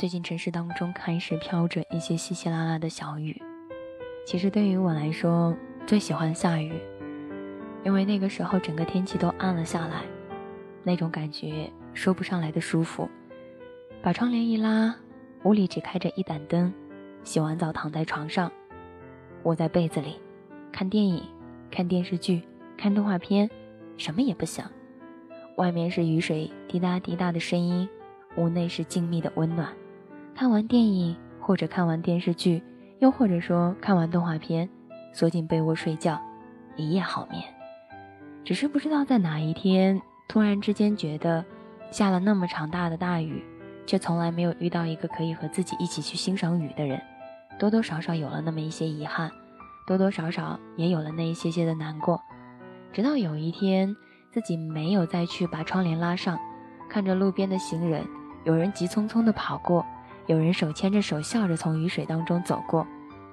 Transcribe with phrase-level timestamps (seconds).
[0.00, 3.38] 最近城市当中开始飘着一些稀稀拉拉的小雨。
[4.24, 5.54] 其实对于我来说，
[5.86, 6.72] 最喜欢下雨，
[7.84, 10.04] 因为那个时候整个天气都暗了下来，
[10.82, 13.06] 那种感觉说不上来的舒服。
[14.00, 14.96] 把窗帘一拉，
[15.42, 16.72] 屋里只开着一盏灯，
[17.22, 18.50] 洗完澡躺在床上，
[19.42, 20.18] 窝在被子里，
[20.72, 21.22] 看电影、
[21.70, 22.40] 看电视剧、
[22.74, 23.50] 看动画片，
[23.98, 24.64] 什么也不想。
[25.58, 27.86] 外面是雨水滴答滴答的声音，
[28.36, 29.70] 屋内是静谧的温暖。
[30.40, 32.62] 看完电影或者看完电视剧。
[32.98, 34.66] 又或者说，看完动画片，
[35.12, 36.18] 缩进被窝睡觉，
[36.76, 37.44] 一夜好眠。
[38.42, 41.44] 只是不知道在哪一天，突然之间觉得，
[41.90, 43.44] 下了那么长大的大雨，
[43.84, 46.98] 却从来没有遇到一个可以和自己一起去欣赏雨的人，
[47.58, 49.30] 多多少少有了那么一些遗憾，
[49.86, 52.18] 多多少少也有了那一些些的难过。
[52.94, 53.94] 直到有一天，
[54.32, 56.38] 自己没有再去把窗帘拉上，
[56.88, 58.06] 看着路边的行人，
[58.44, 59.84] 有人急匆匆地跑过。
[60.26, 62.86] 有人手牵着手笑着从雨水当中走过，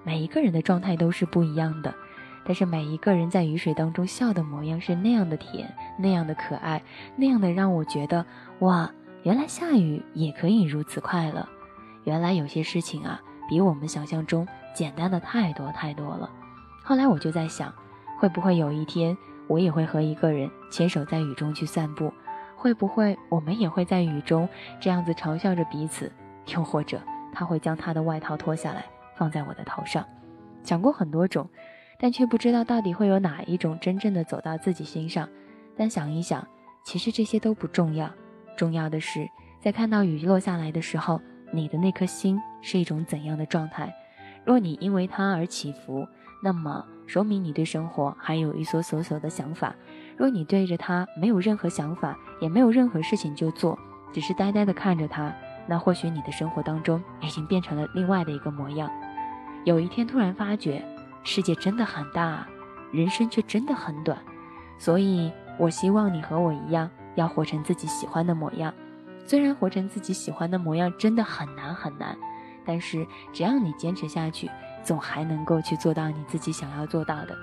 [0.03, 1.93] 每一个人的状态都是不一样的，
[2.45, 6.81] 但是每一个人在雨水当中笑的模样是那样的甜，那样的可爱，
[7.15, 8.25] 那样的让我觉得
[8.59, 8.89] 哇，
[9.23, 11.47] 原来下雨也可以如此快乐，
[12.03, 16.29] 原来有些事情啊，比我们想象中简单的太多太多了。
[16.83, 17.73] 后来我就在想，
[18.17, 19.15] 会不会有一天
[19.47, 22.11] 我也会和一个人牵手在雨中去散步？
[22.55, 26.11] 会不会我们也会在雨中这样子嘲笑着彼此？
[26.53, 27.01] 又或者
[27.33, 30.05] 他会将他的外套脱下来放在我的头上，
[30.63, 31.47] 想过很多种，
[31.99, 35.27] 但却不知道到底会有哪一种真正的走到自己心上。
[35.75, 36.47] 但想一想，
[36.83, 38.09] 其实这些都不重要，
[38.55, 39.27] 重要的是
[39.59, 43.93] 在看到雨落下来的时候，你的那颗心是一种怎样的状态。
[44.45, 46.07] 若你因为它而起伏，
[46.41, 49.75] 那么说明你对生活还有一所所所的想法；
[50.15, 53.77] 若你对着它没有任何想法，也没有任何事情就做，
[54.13, 55.35] 只是呆呆地看着它。
[55.67, 58.89] 那或许你的生活当中已经变成了另外的一个模样。
[59.65, 60.83] 有一天突然发觉，
[61.23, 62.47] 世界真的很大，
[62.91, 64.17] 人生却真的很短。
[64.77, 68.73] 所以，我希望你和我一样，要活成自己喜欢的模样。
[69.25, 72.17] 虽然活成自己喜欢的模样真的很难很难，
[72.65, 74.49] 但是只要你坚持下去，
[74.83, 77.35] 总还能够去做到你自己想要做到的。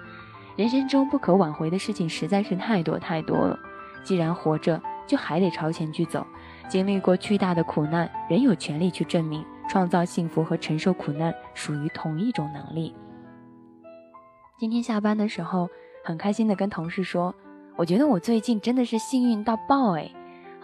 [0.56, 3.58] 人生中不可挽回的事情实在是太多太多了。
[4.02, 6.26] 既然活着，就还得朝前去走。
[6.68, 12.94] 经历过巨大的苦难，仍有权利去证明，创造幸福和承受苦难属于同一种能力。
[14.58, 15.68] 今天下班的时候，
[16.04, 17.34] 很开心的跟同事说
[17.76, 20.10] ：“我觉得我最近真的是幸运到爆诶。”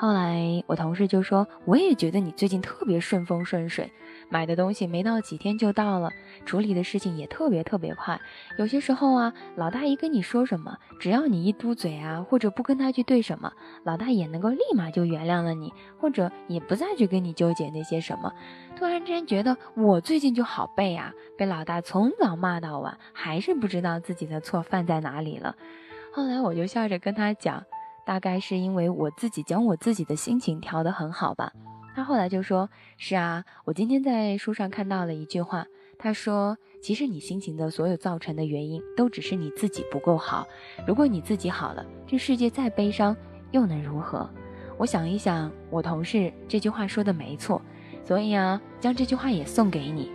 [0.01, 3.93] 后来我同事就说：“我也觉得你最近特别顺风顺水。”
[4.31, 6.11] 买的东西没到几天就到了，
[6.47, 8.19] 处理的事情也特别特别快。
[8.57, 13.53] 有些时候啊，老大一跟你说什么，只要你一嘟嘴啊，或者不跟他去对什么，
[13.85, 18.33] 老大也能够立马就原谅了你，或者也不再去跟你纠结那些什么。
[18.79, 25.55] 突然之间觉得我最近就好背啊，被老大从早骂到晚，还是不知道自己的错犯在哪里了。
[26.11, 27.63] 后来我就笑着跟他讲，
[28.11, 31.53] 大概是因为我自己将我自己的心情调得很好吧。
[31.95, 35.65] 他后来就说：“是啊，我今天在书上看到了一句话。
[35.97, 40.45] 他说，其实你心情的所有造成的原因，都只是你自己不够好。
[40.89, 43.17] 如果你自己好了，这世界再悲伤
[43.53, 44.29] 又能如何？
[44.77, 47.63] 我想一想，我同事这句话说的没错。
[48.03, 50.11] 所以啊，将这句话也送给你：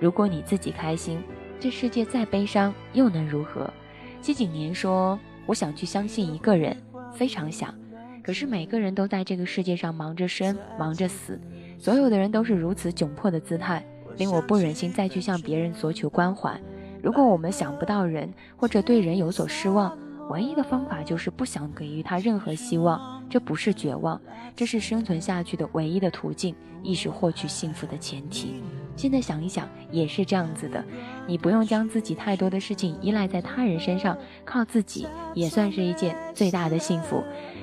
[0.00, 1.22] 如果你自己开心，
[1.60, 3.72] 这世界再悲伤又能如何？
[4.20, 5.16] 季景年说：
[5.46, 6.76] 我想去相信一个人，
[7.18, 7.74] 非常想。”
[8.22, 11.40] 可是每个人都在这个世界上忙着生，忙着死，
[11.78, 13.82] 所有的人都是如此窘迫的姿态，
[14.18, 16.60] 令我不忍心再去向别人索求关怀。
[17.02, 19.96] 如果我们想不到人，或者对人有所失望，
[20.28, 23.24] 唯一的方法就是不想给予他任何希望。
[23.30, 24.20] 这不是绝望，
[24.54, 28.62] 这是生存下去的唯一的途径，亦是获取幸福的前提。
[28.98, 30.84] 现在想一想，也是这样子的。
[31.28, 37.22] 你不用将自己太多的事情依赖在他人身上，靠自己也算是一件最大的幸福。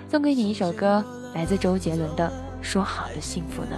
[0.10, 1.04] 送给你一首歌，
[1.34, 2.32] 来自周杰伦的
[2.64, 3.78] 《说好的幸福呢》。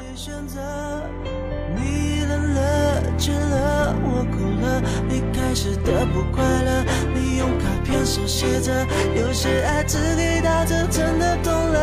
[1.76, 11.78] 你冷了，倦了，我哭了，你开始的不快乐，你用卡片手写着，有些爱只给到这，真的懂了。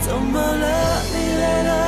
[0.00, 0.93] 怎么了？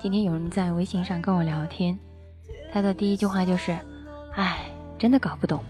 [0.00, 1.98] 今天有人在微信上跟我聊天，
[2.72, 3.76] 他的第一句话就是
[4.32, 5.62] ：“哎，真的搞不懂。”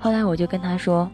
[0.00, 1.08] 后来我就跟他说：“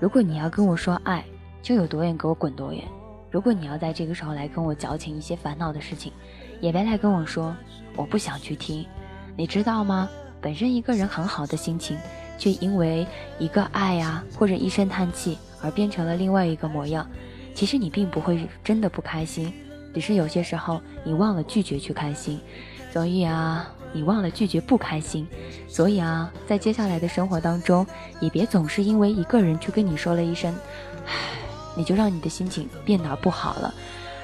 [0.00, 1.24] 如果你要跟我说爱，
[1.62, 2.82] 就有多远给我滚多远。
[3.30, 6.12] 如果你要在这个时候来跟我矫情一些烦恼的事情，
[6.60, 7.56] 也别来跟我说，
[7.94, 8.84] 我不想去听。
[9.36, 10.08] 你知道吗？”
[10.42, 11.96] 本身一个人很好的心情，
[12.38, 13.06] 却因为
[13.38, 17.08] 一个爱呀，或者一声叹气而变成了另外一个模样。
[17.54, 19.52] 其实你并不会真的不开心，
[19.94, 22.38] 只是有些时候你忘了拒绝去开心。
[22.92, 25.26] 所以啊，你忘了拒绝不开心。
[25.66, 27.86] 所以啊，在接下来的生活当中，
[28.20, 30.54] 也别总是因为一个人去跟你说了一声，
[31.06, 31.12] 唉，
[31.74, 33.74] 你就让你的心情变得不好了。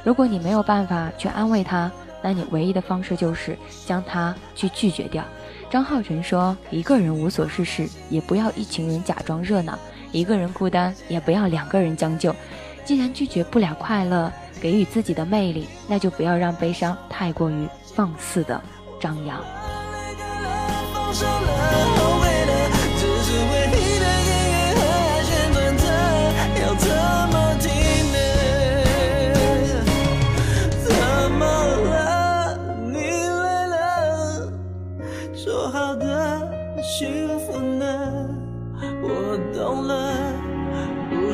[0.05, 1.91] 如果你没有办法去安慰他，
[2.23, 5.25] 那你唯一的方式就是将他去拒绝掉。
[5.69, 9.75] 张浩晨说：“一个人无所事事，也不要一群人假装热闹；
[10.13, 12.35] 一个人孤单，也不要两个人将就。
[12.85, 18.61] 既然拒绝不了快乐，给予自己的魅力，那就不要让悲伤太过于放肆的
[19.01, 19.43] 张扬。”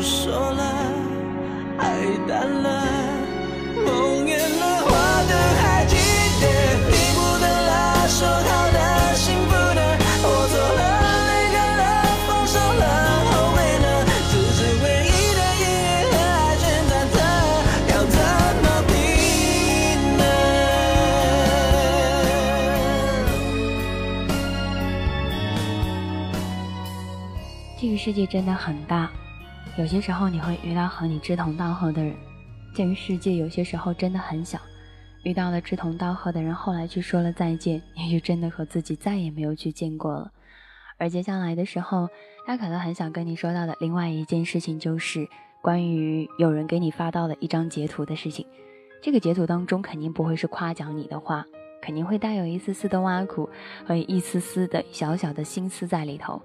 [0.03, 0.63] 说了，
[1.79, 2.96] 爱淡了。
[28.07, 29.11] 世界真的很大，
[29.77, 32.15] 有些时候你会遇到和你志同道合的人。
[32.73, 34.61] 鉴于世界有些时候真的很小，
[35.25, 40.31] 遇到了志同道合的人，后来去说了再见， 也就真的和自己再也没有去见过了。
[40.99, 42.09] 而接下来的时候，
[42.47, 45.29] 他可能很想跟你说到的另外一件事情，就是
[45.61, 48.47] 关于有人给你发到了一张截图的事情。
[49.03, 51.45] 这个截图当中肯定不会是夸奖你的话，
[51.83, 53.51] 肯定会带有一丝丝的挖苦
[53.85, 56.41] 和一丝丝的小小的心思在里头。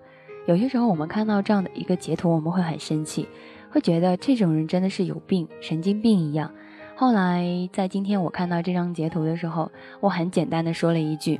[0.48, 3.28] 有些时候，我们看到这样的一个截图，我们会很生气，
[3.70, 6.52] 会觉得这种人真的是有病，神经病一样。
[6.96, 11.40] 后来在今天我看到这张截图的时候，我很简单的说了一句：“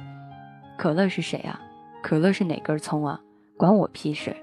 [0.78, 1.60] 可乐是谁啊？
[2.02, 3.20] 可乐是哪根葱啊？
[3.58, 4.36] 关我屁事！”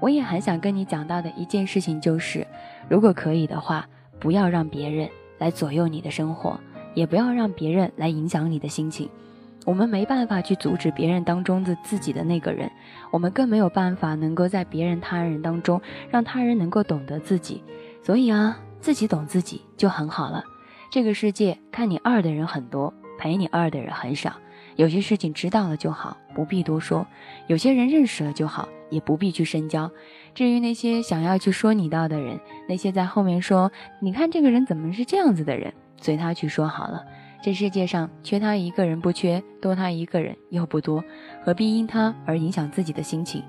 [0.00, 2.46] 我也很想跟你讲到的一件事情就是，
[2.88, 3.88] 如果可以的话，
[4.20, 5.08] 不要让别人
[5.38, 6.60] 来左右你的生活，
[6.94, 9.08] 也不要让别人来影响你的心情。
[9.64, 12.70] 我们没办法去阻止别人当中的自己的那个人，
[13.10, 15.80] 我们更没有办法能够在别人他人当中
[16.10, 17.62] 让他人能够懂得自己。
[18.02, 20.44] 所以啊，自己懂自己就很好了。
[20.90, 24.34] 这个世界看你二的人很多，陪你二的人很少。
[24.76, 27.06] 有些事情知道了就好，不必多说；
[27.46, 29.90] 有些人认识了就好，也不必去深交。
[30.34, 37.04] 至于那些想要去说你到的人，那些在后面说你看这个人怎么是这样子的人，随他去说好了。
[37.44, 41.04] 这世界上缺他一个人不缺，多他一个人又不多，
[41.44, 43.42] 何必因他而影响自己的心情？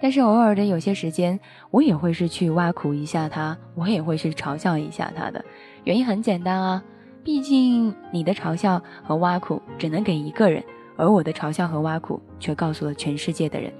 [0.00, 1.40] 但是偶尔的有些时间，
[1.72, 5.44] 我也会是去挖苦一下他，我也会去嘲笑一下他的。
[5.82, 6.84] 原因很简单啊，
[7.24, 10.62] 毕竟你的嘲笑和挖苦只能给一个人，
[10.96, 13.72] 而我的嘲笑和挖苦却告诉了全世界的人。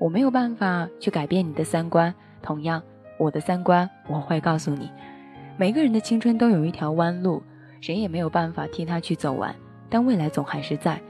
[0.00, 2.82] 我没有办法去改变你的三观，同样，
[3.16, 4.90] 我的三观我会告诉你。
[5.56, 7.40] 每个人的青春都有一条弯路。
[7.86, 9.54] 谁也没有办法替他去走完，
[9.88, 11.00] 但未来总还是在。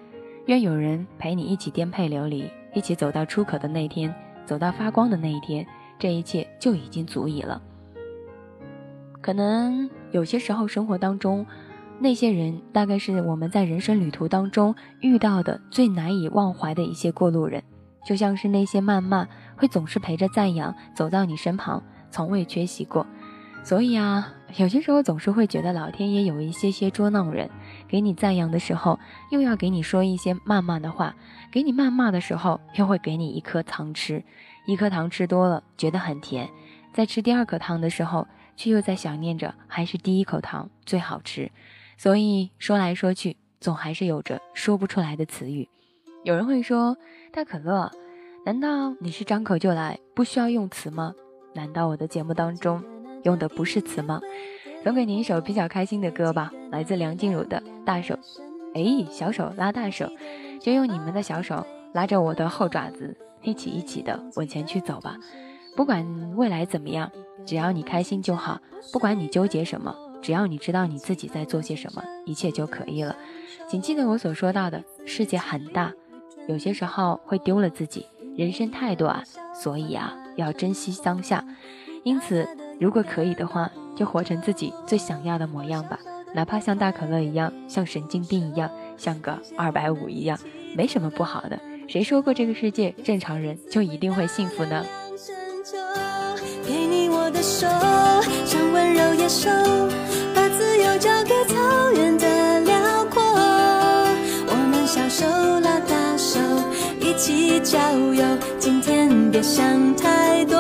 [0.45, 4.15] 愿有人陪你一起颠沛流离，一起走到出口的那天，
[4.45, 5.67] 走到发光的那一天，
[5.99, 7.63] 这一切就已经足以了。
[9.23, 11.47] 可能有些时候，生活当中
[11.99, 17.63] 那些人，大概是我们在人生旅途当中遇到的最难以忘怀的一些过路人，
[18.07, 23.07] 就像是那些谩骂，会总是陪着赞扬走到你身旁，从未缺席过。
[23.65, 27.51] 所以啊，有些时候总是会觉得老天爷有一些些捉弄人，
[27.87, 28.99] 给你赞扬的时候，
[29.31, 31.13] 又要给你说一些谩骂的话；
[31.53, 34.25] 给你谩骂的时候，又会给你一颗糖吃。
[34.67, 36.49] 一颗糖吃多了，觉得很甜；
[36.95, 41.51] 在吃第二颗糖的时候，却又在想念着还是第一口糖最好吃。
[41.99, 45.69] 所以说来说去，总还是有着说不出来的词语。
[46.25, 46.97] 有人会说
[47.31, 47.93] ：“大可乐，
[48.47, 51.15] 难道你是张口就来，不需要用词吗？
[51.55, 52.83] 难道我的节目当中？”
[53.27, 54.21] 用的不是词吗？
[54.85, 58.15] 送给你一首比较开心的歌吧，来自梁静茹的《大手》。
[58.73, 60.09] 哎，小手拉大手，
[60.61, 65.17] 就用你们的小手拉着我的后爪子，一起一起的往前去走吧。
[65.75, 66.07] 不管
[66.37, 67.11] 未来怎么样，
[67.45, 68.61] 只要你开心就好。
[68.93, 69.93] 不管你纠结什么，
[70.23, 73.17] 只要你知道你自己在做些什么，一切就可以了。
[73.69, 75.93] 请记得我所说到的，世界很大，
[76.47, 78.07] 有些时候会丢了自己。
[78.37, 81.45] 人生太短，所以啊，要珍惜当下。
[82.07, 82.47] 因此，
[82.79, 85.99] 如果可以的话，就活成自己最想要的模样吧。
[86.33, 90.39] 哪怕像大可乐一样，像神经病一样，像个二百五一样，
[90.77, 91.59] 没什么不好的。
[91.89, 94.87] 谁说过这个世界正常人就一定会幸福呢？
[96.65, 97.67] 给你我的手，
[98.45, 99.51] 像温柔野兽，
[100.33, 103.21] 把自由交给草原的辽阔。
[104.47, 105.27] 我们小手
[105.59, 106.39] 拉大手，
[107.01, 108.25] 一起郊游。
[108.61, 110.57] 今天别想太多，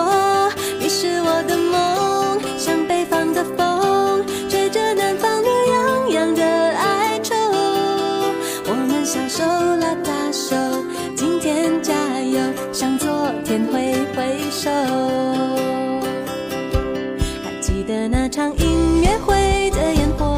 [18.26, 20.37] 那场音乐会的烟火，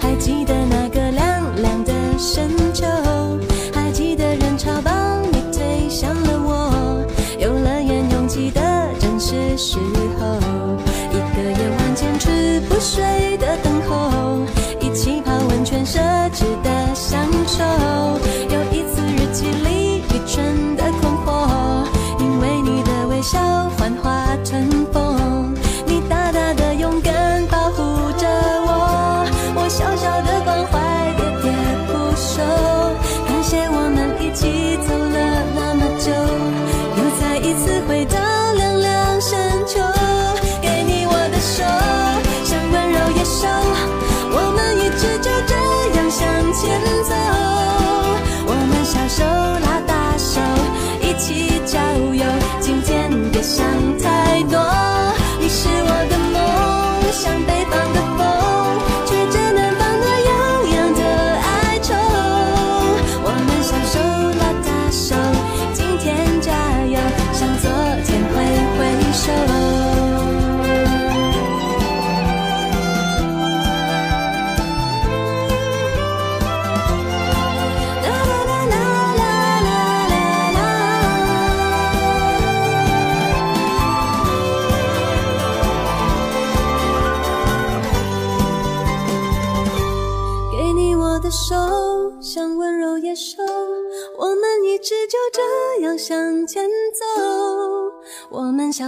[0.00, 2.86] 还记得那个凉凉的深秋，
[3.74, 7.04] 还记得人潮把你推向了我，
[7.40, 8.60] 游乐园拥挤的
[9.00, 9.78] 正是时
[10.16, 10.26] 候，
[11.10, 14.38] 一个夜晚坚持不睡的等候，
[14.78, 15.98] 一起泡温泉奢
[16.30, 17.64] 侈的享受，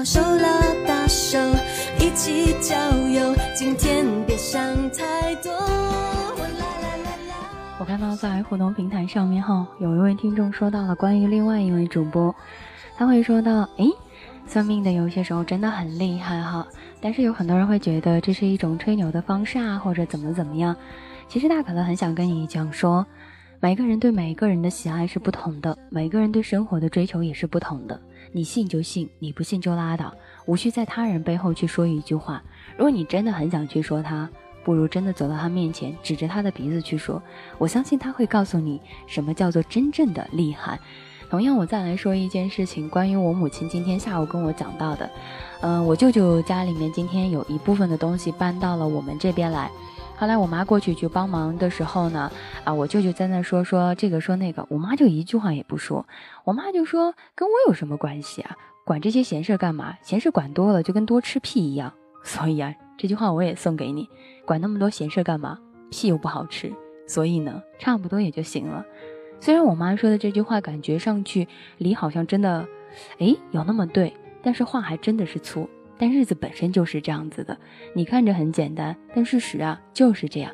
[0.01, 0.49] 小手拉
[0.89, 1.39] 大手，
[1.99, 2.75] 一起郊
[3.07, 3.37] 游。
[3.55, 4.59] 今天别想
[4.93, 5.53] 太多。
[7.79, 12.35] 我看到在互动平台上面哈，有一位听众说到了关于另外一位主播，
[12.97, 13.91] 他会说到，诶，
[14.47, 16.67] 算命的有些时候真的很厉害哈，
[17.03, 20.75] 但是有很多人会觉得这是一种吹牛的方式啊，或者怎么怎么样。
[21.29, 23.07] 其实大可乐很想跟你讲说。
[23.63, 28.01] 每个人对每一个人的喜爱是不同的，每个人对生活的追求也是不同的。
[28.33, 30.15] 你信就信，你不信就拉倒，
[30.47, 32.43] 无需在他人背后去说一句话。
[32.77, 34.29] 如果你真的很想去说他，
[34.63, 37.23] 不如真的走到他面前，指着他的鼻子去说。
[37.59, 40.79] 我相信他会告诉你什么叫做真正的厉害。
[41.29, 45.11] 同样，我再来说一件事情，关于我母亲今天下午跟我讲到的。
[45.61, 49.71] 嗯，我舅舅家里面今天有一部分的东西搬到了我们这边来。
[50.21, 52.31] 后来我妈过去去帮忙的时候呢，
[52.63, 56.07] 啊，我舅舅在那说说这个说那个，我妈就一句话也不说。
[56.45, 58.55] 我妈就说跟我有什么关系啊？
[58.85, 59.97] 管这些闲事干嘛？
[60.03, 61.91] 闲事管多了就跟多吃屁一样。
[62.23, 64.07] 所以啊，这句话我也送给你，
[64.45, 65.59] 管那么多闲事干嘛？
[65.91, 66.71] 屁又不好吃，
[67.09, 68.85] 所以呢，差不多也就行了。
[69.41, 71.49] 虽然我妈说的这句话感觉上去
[71.79, 72.69] 理好像真的，
[73.21, 74.13] 哎，有那么对，
[74.43, 75.67] 但是话还真的是粗。
[76.01, 77.59] 但日子本身就是这样子的，
[77.95, 80.51] 你看着很简单，但事实啊就是这样。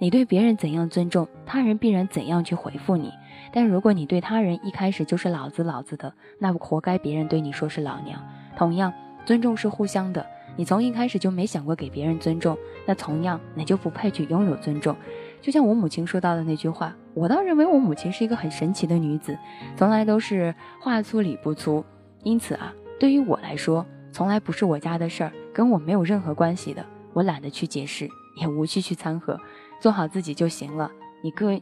[0.00, 3.12] 你对别人怎样尊重，他人必然怎样去回复你。
[3.52, 8.20] 但如果你对他人一开始就是老子老子的，那活该别人对你说是老娘。
[8.56, 8.92] 同样，
[9.24, 10.26] 尊重是互相的，
[10.56, 14.96] 你从一开始就没想过给别人尊重，那同样你就不配去拥有尊重。
[15.40, 19.38] 就像我母亲说到的那句话，我倒认为我母亲是一个很神奇的女子，
[19.76, 21.84] 从来都是话粗理不粗。
[22.24, 23.86] 因此啊，对于我来说。
[24.18, 29.38] 从来不是我家的事儿，跟我没有任何关系的，我懒得去解释，也无需去掺和，
[29.78, 30.90] 做好自己就行了。
[31.22, 31.60] 你个，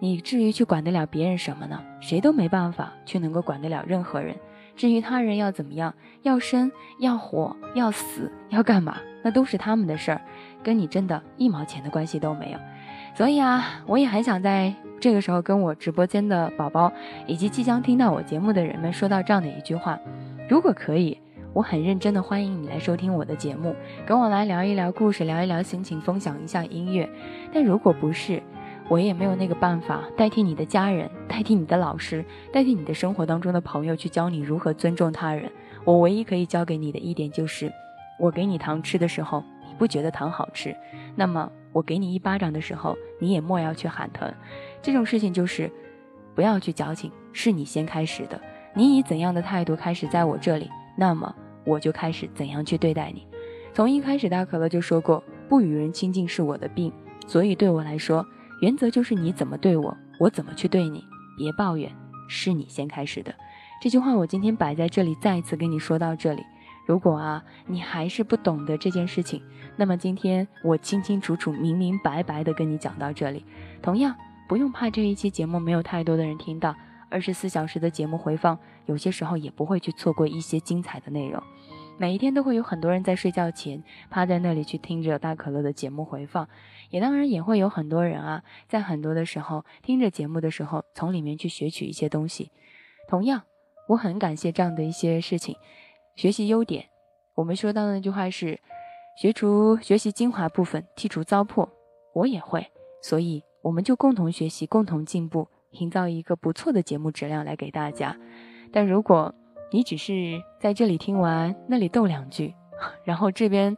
[0.00, 1.80] 你至于去管得了别人什么呢？
[2.00, 4.34] 谁都没办法去能够管得了任何人。
[4.74, 10.20] 至于他人要怎么样，要生要活要死要干嘛，那都是他们的事儿，
[10.60, 12.58] 跟你真的一毛钱的关系都没有。
[13.14, 16.92] 所以啊，我也很想在这个时候跟我直播间的宝宝
[17.28, 20.00] 以及即将听到我节目的人们说到这样的一句话：
[20.48, 21.16] 如果可以，
[21.54, 27.08] 我很认真的欢迎你来收听我的节目，跟我来聊一聊故事，聊一聊心情，分享一下音乐。
[27.52, 28.42] 但如果不是，
[28.88, 35.50] 我也没有那个办法代替你的家人，代替你的老师，代替你的生活当中的朋友去教你如何尊重他人。
[35.84, 37.70] 我唯一可以教给你的一点就是，
[38.18, 40.74] 我给你糖吃的时候，你不觉得糖好吃，
[41.14, 41.50] 那么。
[41.74, 44.30] 我给你一巴掌的时候，你也莫要去喊疼。
[44.82, 45.72] 这种事情就是，
[46.34, 48.38] 不要去矫情，是你先开始的。
[48.74, 50.68] 你以怎样的态度开始在我这里，
[50.98, 53.26] 那么我就开始怎样去对待你。
[53.72, 56.92] 从一开始，大可乐就说过，不与人亲近是我的病。
[57.26, 58.26] 所以对我来说，
[58.60, 61.04] 原则就是你怎么对我，我怎么去对你。
[61.36, 61.90] 别抱怨，
[62.28, 63.34] 是你先开始的。
[63.80, 66.42] 这句话我今天摆在这里，再一次跟你说到这里。
[66.86, 69.40] 如果啊，你还是不懂得这件事情，
[69.76, 73.44] 那么今天我清清楚楚、明明白白的跟你讲到这里。
[73.80, 74.14] 同样，
[74.48, 76.74] 不用怕这一期节目没有太多的人听到，
[77.08, 81.42] 二十四小时的节目回放，有些时候也不会去错过一些精彩的内容。
[81.98, 86.48] 每一天都会有很多人在睡觉前趴在那里去听着大可乐的节目回放，
[86.90, 92.50] 也当然也会有很多人啊，在很多的时候听着节目的时候，从里面去学取一些东西。
[93.08, 93.42] 同样，
[93.88, 95.56] 我很感谢这样的一些事情。
[96.16, 96.86] 学习优点，
[97.34, 98.58] 我们说到的那句话是：
[99.20, 101.68] 学除学习精华部分，剔除糟粕。
[102.14, 102.66] 我也会，
[103.02, 108.18] 所以我们就共同学习，共同进步，营造一个不错的节目质量来给大家。
[108.72, 109.34] 但如果
[109.70, 112.54] 你只是在这里听完，那里逗两句，
[113.04, 113.76] 然后这边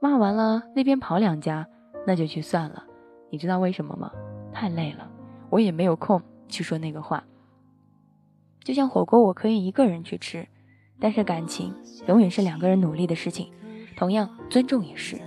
[0.00, 1.66] 骂完了，那边跑两家，
[2.06, 2.84] 那就去算了。
[3.30, 4.10] 你知道为什么吗？
[4.52, 5.10] 太累了，
[5.50, 7.24] 我也没有空去说那个话。
[8.64, 10.46] 就像火锅，我可以一个人去吃。
[11.00, 11.74] 但是感情
[12.06, 13.50] 永远是两个人努力的事情，
[13.96, 15.20] 同样尊重也是。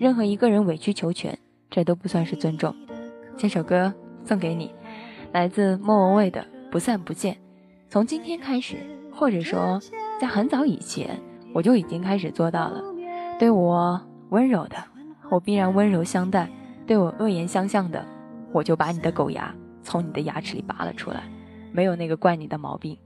[0.00, 1.38] 任何一个人委曲求全，
[1.70, 2.74] 这都不算是尊重。
[3.36, 4.74] 这首歌送给你，
[5.30, 7.34] 来自莫文蔚的《不散不见》。
[7.92, 8.78] 从今天开始，
[9.12, 9.78] 或者说
[10.18, 11.20] 在很早以前，
[11.52, 12.82] 我就已经开始做到了。
[13.38, 14.00] 对我
[14.30, 14.76] 温柔的，
[15.30, 16.46] 我必然温柔相待；
[16.86, 18.02] 对我恶言相向的，
[18.50, 21.24] 我就把你的狗牙从你的牙齿里拔了出来。
[21.70, 22.96] 没有那个怪你的毛病，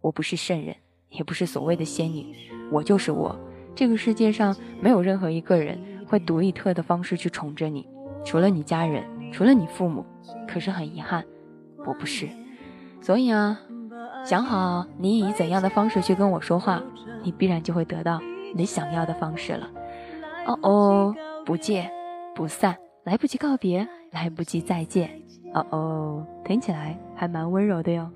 [0.00, 0.76] 我不是圣人。
[1.10, 2.32] 也不是所谓的仙女，
[2.70, 3.36] 我就是我。
[3.74, 7.84] 这个世界上没有任何一个人会独一特的方式去宠着你，
[8.24, 10.06] 除了你家人，除了你父母。
[10.46, 11.24] 可是很遗憾，
[11.84, 12.28] 我不是。
[13.00, 13.60] 所以啊，
[14.26, 16.82] 想好你以怎样的方式去跟我说话，
[17.22, 18.20] 你必然就会得到
[18.56, 19.68] 你想要的方式了。
[20.46, 21.88] 哦哦，不见
[22.34, 25.08] 不散，来不及告别，来不及再见。
[25.54, 28.10] 哦哦，听起来还蛮温柔的哟。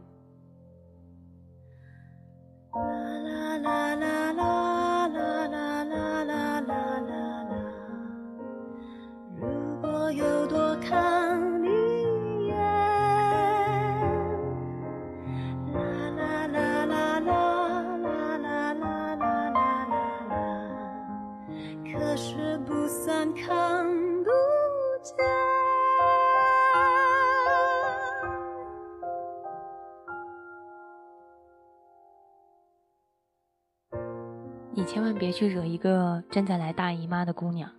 [34.93, 37.71] 千万别去惹一个正在来大姨妈的姑娘，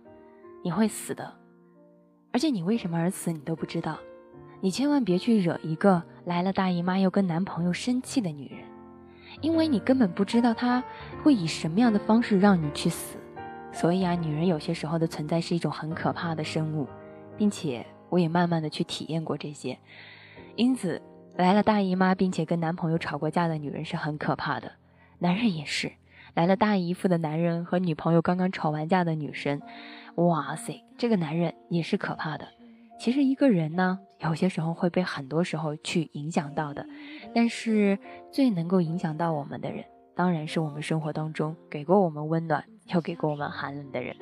[0.64, 1.30] 你会死的。
[2.32, 3.98] 而且你为什么而死，你都不知道。
[4.62, 8.60] 你千万别去惹一个来了大姨妈又跟男朋友生气的女人，
[9.42, 10.82] 因为你根本不知道她
[11.22, 13.18] 会以什么样的方式让你去死。
[13.70, 16.88] 所以啊，女人有些时候的存在是一种很可怕的生物，
[17.36, 19.78] 并且我也慢慢的去体验过这些。
[20.56, 21.02] 因此，
[21.36, 24.72] 来了大姨妈并且跟男朋友吵过架的女人是很可怕的，
[25.18, 25.92] 男人也是。
[26.34, 29.60] 来了大姨夫的男人和女朋友刚刚吵完架的女生，
[30.14, 32.48] 哇塞，这个男人也是可怕的。
[32.98, 36.86] 其实一个人呢，有些时候会被很多时候去影响到的，
[37.34, 37.98] 但是
[38.30, 42.64] 最能够影响到我们的人，当然是我们生活当中给过我们温暖
[42.94, 44.16] 又给过我们寒冷的人。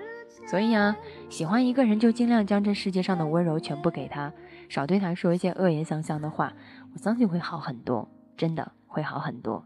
[0.47, 0.97] 所以啊，
[1.29, 4.33] 喜欢一个人就尽量将这世界上的温柔全部给他，
[4.69, 6.53] 少对他说一些恶言相向的话，
[6.93, 9.65] 我相信会好很多，真的会好很多。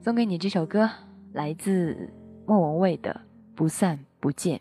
[0.00, 0.88] 送给你这首歌。
[1.32, 2.12] 来自
[2.46, 3.12] 莫文蔚的
[3.56, 4.58] 《不散不见》。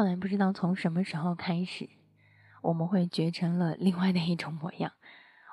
[0.00, 1.86] 后来不知道从什么时候开始，
[2.62, 4.92] 我们会觉成了另外的一种模样。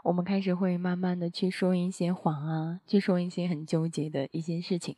[0.06, 4.96] 我们开始会慢慢的去说一些谎啊，去说一些很纠结的一些事情。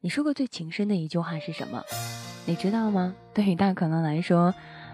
[0.00, 1.80] 你说过最情深的一句话是什么？
[2.44, 3.14] 你知道吗？
[3.32, 4.52] 对于大可能来说，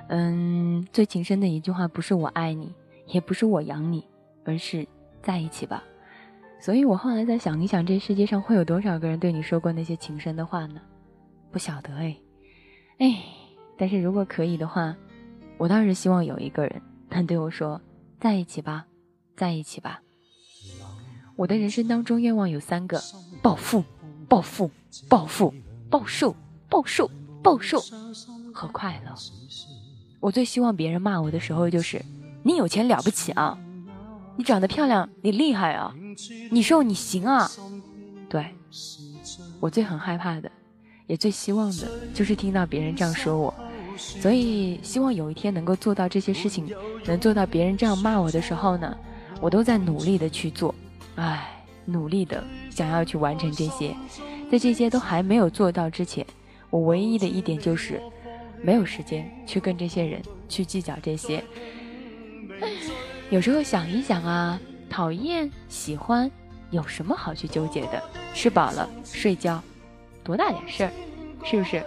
[0.09, 2.75] 嗯，最情深的一句话不是我爱你，
[3.07, 4.07] 也不是我养你，
[4.45, 4.87] 而是
[5.23, 5.83] 在一起吧。
[6.61, 10.79] 所以我后来在想一想，这世界上会有多少个人对你说过那些情深的话呢？
[11.51, 12.15] 不晓得哎，
[12.99, 13.25] 哎，
[13.79, 14.95] 但是如果可以的话，
[15.57, 17.81] 我倒是希望有一个人能对我说
[18.21, 18.85] 在一起吧，
[19.37, 20.03] 在一起吧。
[21.37, 23.01] 我的人生当中愿望有三个：
[23.41, 23.83] 暴富。
[24.29, 24.71] 暴富、
[25.09, 25.55] 暴富、
[25.89, 26.37] 暴瘦、
[26.69, 27.11] 暴瘦、
[27.43, 27.81] 暴瘦
[28.53, 29.15] 和快乐。
[30.21, 32.05] 我最希望别人骂我的时候，就是
[32.43, 33.59] 你有钱了不起啊，
[34.37, 35.95] 你长得漂亮，你厉害啊，
[36.51, 37.51] 你瘦你行啊。
[38.29, 38.55] 对，
[39.61, 40.53] 我最很害怕的，
[41.07, 43.55] 也最希望的，就是听到别人这样说我。
[43.99, 46.73] 所以希望有一天能够做到这些事情，
[47.05, 48.97] 能做到别人这样骂我的时候呢，
[49.41, 50.75] 我都在努力的去做。
[51.17, 51.55] 唉。
[51.91, 53.97] 努力的想要去完成这些，
[54.53, 56.23] 在这些都还没有做到之前，
[56.69, 57.99] 我唯一的一点就是
[58.61, 61.43] 没有时间去跟这些人去计较这些。
[63.31, 66.31] 有时候想一想啊，讨厌、喜欢，
[66.73, 68.03] 有什么好去纠结的？
[68.35, 69.59] 吃饱了睡觉，
[70.23, 70.93] 多大点事儿，
[71.43, 71.83] 是不是？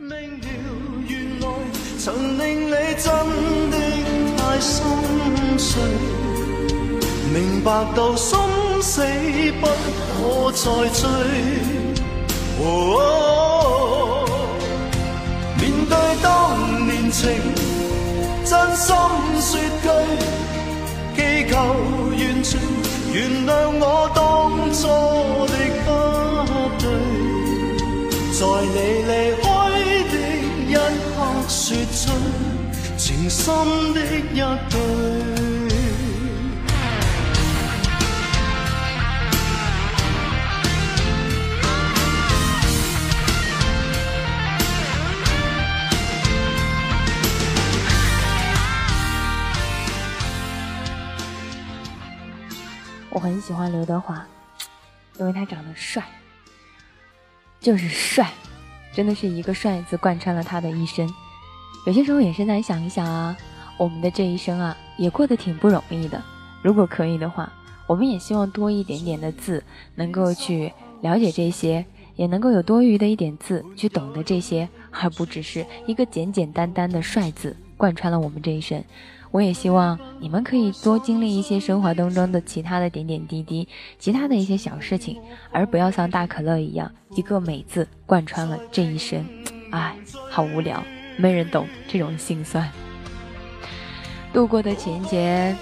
[0.00, 0.46] 明了，
[1.08, 1.46] 原来
[1.98, 3.10] 曾令你真
[3.68, 3.76] 的
[4.36, 4.86] 太心
[5.58, 5.82] 碎。
[7.34, 8.38] 明白到心
[8.80, 9.02] 死
[9.60, 11.02] 不可再追，
[15.58, 16.26] 面对当
[16.86, 17.28] 年情，
[18.44, 18.94] 真心
[19.40, 19.86] 说句，
[21.16, 21.18] 祈
[21.50, 22.60] 求完全
[23.12, 23.16] 原
[23.48, 23.84] 谅我
[24.14, 24.22] 当
[24.72, 24.80] 初
[25.48, 25.52] 的
[25.84, 25.88] 不
[26.78, 26.86] 对，
[28.32, 29.47] 在你离开
[31.68, 32.10] 说出
[32.96, 34.42] 情深的一句。
[53.10, 54.26] 我很喜欢刘德华，
[55.18, 56.02] 因为他长得帅，
[57.60, 58.32] 就是帅，
[58.94, 61.06] 真的是一个“帅”字贯穿了他的一生。
[61.86, 63.36] 有些时候也是在想一想啊，
[63.78, 66.22] 我们的这一生啊，也过得挺不容易的。
[66.62, 67.50] 如果可以的话，
[67.86, 69.62] 我们也希望多一点点的字，
[69.94, 71.84] 能够去了解这些，
[72.16, 78.82] 也能够有多余的一点字去懂得这些，而不只是一个简简单单的“帅”字贯穿了我们这一生。
[79.30, 85.18] 我也希望你们可以多经历一些生活当中的其他的点点滴滴，其他的一些小事情，
[85.52, 89.24] 而不要像大可乐一样，一个美字贯穿了这一生。
[89.70, 89.94] 唉，
[90.30, 90.82] 好无聊，
[91.18, 92.66] 没人懂这种心酸。
[94.32, 95.54] 度过的情节，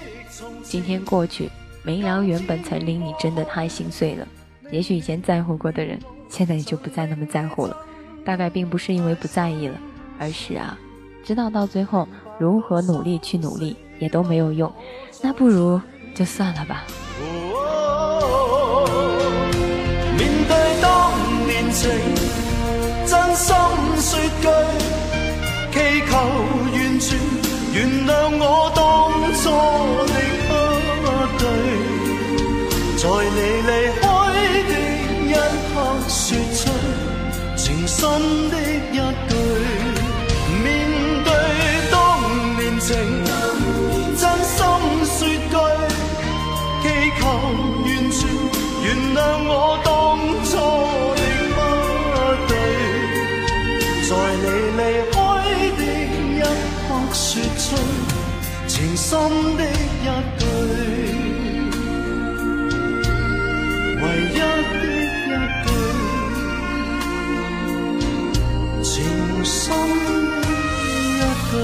[0.63, 1.51] 今天过去，
[1.83, 4.29] 没聊原本曾令你真的太心碎了。
[4.71, 7.77] 也许以前在乎过的人，现在也就不再那么在乎了。
[8.25, 9.77] 大概并不是因为不在意了，
[10.19, 10.79] 而是啊，
[11.25, 12.07] 知道到最后。
[12.39, 14.71] 如何努力去努力也都没有用，
[15.23, 15.81] 那不如
[16.15, 16.85] 就算了吧。
[20.19, 21.13] 面对当
[21.47, 21.91] 年情，
[23.07, 23.57] 真心
[23.97, 24.49] 说句，
[25.77, 26.17] 祈求
[26.73, 27.07] 完全
[27.75, 28.11] 原谅
[28.41, 28.43] 我
[28.75, 28.81] 当
[29.37, 29.45] 初
[30.09, 30.11] 的
[30.49, 30.51] 不
[31.37, 31.45] 对，
[32.97, 33.05] 在
[33.37, 34.03] 你离开
[34.65, 34.73] 的
[35.29, 35.31] 一
[35.69, 35.77] 刻，
[36.09, 36.19] 说
[36.55, 36.59] 出
[37.59, 38.01] 情深
[38.49, 38.53] 的
[38.91, 38.97] 一
[39.29, 39.31] 句。
[40.65, 40.65] 面
[41.27, 41.29] 对
[41.93, 41.95] 当
[42.57, 42.89] 年情
[44.17, 44.57] 真心
[45.05, 45.55] 说句，
[46.83, 46.85] 祈
[47.21, 47.23] 求
[47.85, 48.19] 完全
[48.83, 49.53] 原谅我
[59.09, 59.67] 情深的一
[60.37, 60.43] 句，
[64.03, 65.31] 唯一的一
[65.63, 65.71] 句，
[68.83, 68.95] 情
[69.45, 71.55] 深的一句。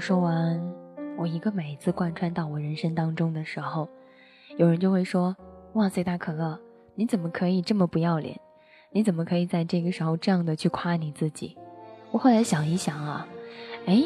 [0.00, 0.62] 说完，
[1.18, 3.88] 我一个美字贯穿到我人生当中的时候，
[4.56, 5.36] 有人就会说
[5.74, 6.56] ：“哇塞，大可乐，
[6.94, 8.40] 你怎么可以这么不要脸？
[8.90, 11.56] 你怎么可以在这个时候这样的去夸你自己？”
[12.10, 13.26] 我后来想一想啊，
[13.86, 14.04] 哎，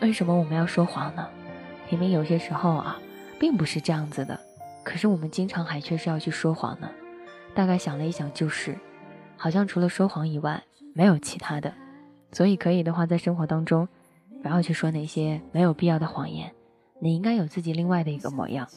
[0.00, 1.28] 为什么我们要说谎呢？
[1.90, 2.98] 明明有些时候啊，
[3.38, 4.38] 并不是这样子的，
[4.84, 6.88] 可是我们经常还却是要去说谎呢。
[7.54, 8.78] 大概想了一想，就是，
[9.36, 10.62] 好像除了说谎以外，
[10.94, 11.72] 没有其他的。
[12.30, 13.88] 所以可以的话，在生活当中。
[14.40, 16.52] 不要去说那些没有必要的谎言，
[17.00, 18.68] 你应该有自己另外的一个模样。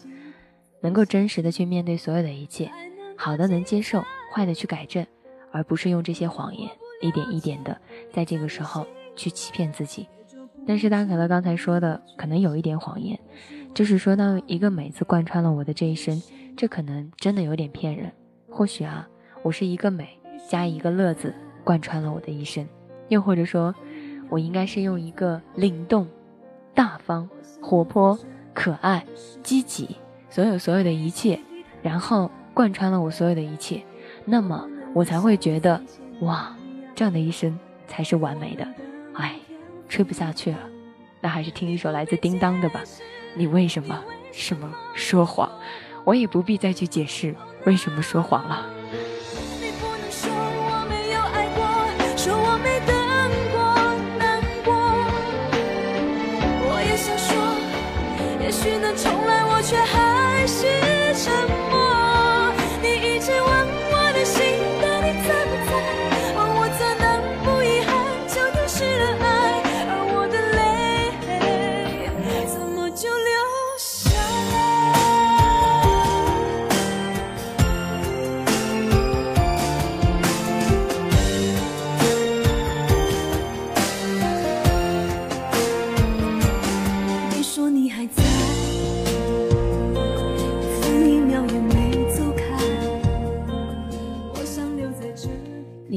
[0.82, 2.72] 能够真实的去面对所有的一切，
[3.16, 5.06] 好的能接受，坏的去改正，
[5.52, 6.70] 而不是用这些谎言
[7.02, 7.78] 一点一点的
[8.12, 10.08] 在这个时候去欺骗自己。
[10.66, 13.20] 但是大可乐刚才说的可能有一点谎言，
[13.74, 16.22] 就是说到一个美字贯穿了我的这一生，
[16.56, 18.12] 这可能真的有点骗人。
[18.50, 19.08] 或许啊，
[19.44, 22.68] 我是一个美加一个乐字贯穿了我的一生，
[23.10, 23.74] 又或者说，
[24.30, 26.08] 我应该是用一个灵动、
[26.76, 27.28] 大方、
[27.60, 28.18] 活泼、
[28.54, 29.04] 可爱、
[29.42, 29.96] 积极，
[30.30, 31.40] 所有所有的一切，
[31.82, 33.82] 然后贯穿了我所有的一切，
[34.26, 35.82] 那么我才会觉得
[36.22, 36.56] 哇，
[36.96, 37.58] 这样的一生
[37.88, 38.68] 才是完美的。
[39.14, 39.36] 哎。
[39.90, 40.60] 吹不下去了，
[41.20, 42.82] 那还是听一首来自叮当的吧。
[43.36, 45.52] 你为什么什么说谎？
[46.06, 48.70] 我也不必再去解释为什么说谎了。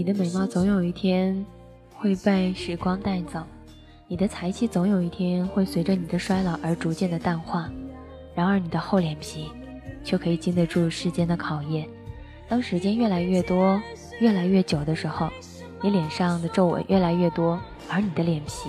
[0.07, 1.47] 你的美貌总有一天
[1.95, 3.43] 会被时光带走，
[4.07, 7.71] 你的才气总有一天会随着你的衰老而逐渐的淡化。
[8.35, 9.51] 然而你的厚脸皮
[10.05, 11.89] 却可以经得住世间的考验。
[12.51, 13.81] 当时间越来越多、
[14.21, 15.31] 越来越久的时候，
[15.81, 18.69] 你脸上的皱纹越来越多，而你的脸皮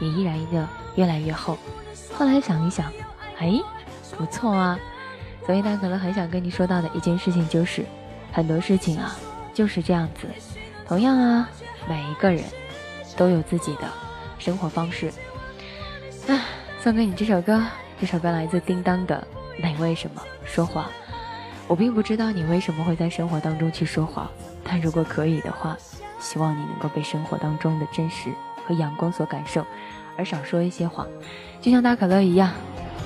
[0.00, 1.56] 也依然的越来越厚。
[2.12, 2.92] 后来想一想，
[3.38, 3.56] 哎，
[4.18, 4.76] 不错啊。
[5.46, 7.84] 所以大可乐很想跟你说到的一件事情就是，
[8.32, 9.14] 很多事情啊
[9.54, 10.26] 就是这样子。
[10.92, 11.48] 同样啊，
[11.88, 12.44] 每一个人
[13.16, 13.88] 都有自己的
[14.38, 15.10] 生活方式。
[16.28, 16.38] 啊，
[16.82, 17.64] 送给你这首歌，
[17.98, 19.26] 这首歌来自叮当的
[19.66, 20.84] 《你为什么说谎》。
[21.66, 24.30] 我并不知道你为什么会在生活当中去说谎，
[24.62, 25.74] 但如果可以的话，
[26.20, 28.28] 希望你能够被生活当中的真实
[28.66, 29.64] 和阳光所感受，
[30.18, 31.06] 而少说一些谎。
[31.62, 32.52] 就像大可乐一样，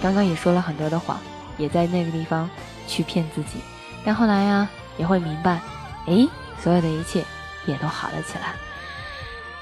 [0.02, 1.20] 刚刚也说了很多的谎，
[1.56, 2.50] 也在那个地方
[2.88, 3.60] 去骗自己，
[4.04, 4.68] 但后来呀，
[4.98, 5.60] 也会明白，
[6.06, 7.22] 诶，所有的一切
[7.66, 8.54] 也都好了起来。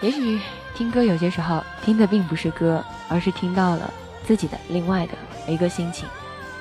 [0.01, 0.41] 也许
[0.75, 3.93] 听歌有些时候听的并不是歌，而是听到了
[4.27, 5.13] 自己的另外的
[5.47, 6.09] 一个心情。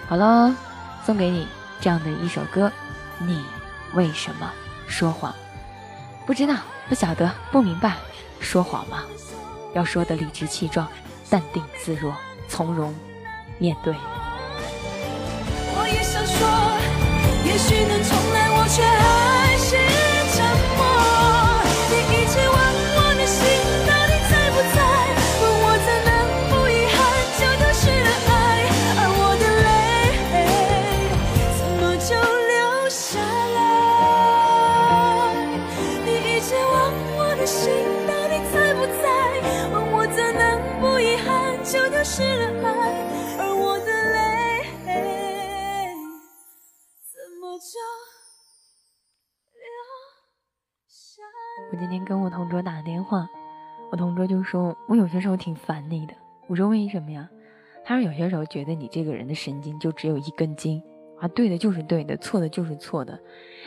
[0.07, 0.55] 好了，
[1.05, 1.47] 送给你
[1.81, 2.71] 这样的一首歌，
[3.19, 3.43] 你
[3.93, 4.51] 为什么
[4.87, 5.33] 说谎？
[6.25, 6.55] 不知道，
[6.87, 7.95] 不晓得，不明白，
[8.39, 9.03] 说谎吗？
[9.73, 10.87] 要说的理直气壮，
[11.29, 12.15] 淡定自若，
[12.47, 12.93] 从容
[13.57, 13.93] 面对。
[15.75, 16.47] 我也想说，
[17.43, 19.42] 也许能重来，我却还
[51.83, 53.27] 今天跟我同桌打电话，
[53.91, 56.13] 我同桌就说我有些时候挺烦你的。
[56.47, 57.29] 我说为什么呀？
[57.83, 60.81] 他说有些时候觉得你这个人的神经就只有一根筋
[61.19, 63.19] 啊，对的就是对的，错的就是错的，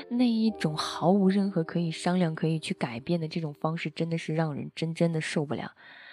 [0.08, 5.72] 那一种毫无任何可以商量、可以去改变的这种方式，真的是让人真真的受不了。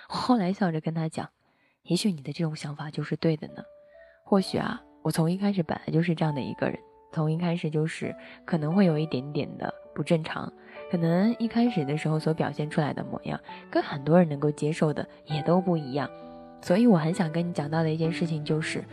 [0.10, 1.30] 后来笑着跟他讲，
[1.84, 3.64] 也许你的这种想法就是对的呢。
[4.26, 6.78] 或许啊，我从一开始本来就是这样的一个人，
[7.14, 8.14] 从一开始就是
[8.44, 10.52] 可能会有一点点的不正常。
[10.94, 13.40] 可能一开始的时候所表现出来的模样，
[13.72, 16.08] 跟很多人能够接受的也都不一样，
[16.62, 18.84] 所以我很想跟你讲到的一件事情就是，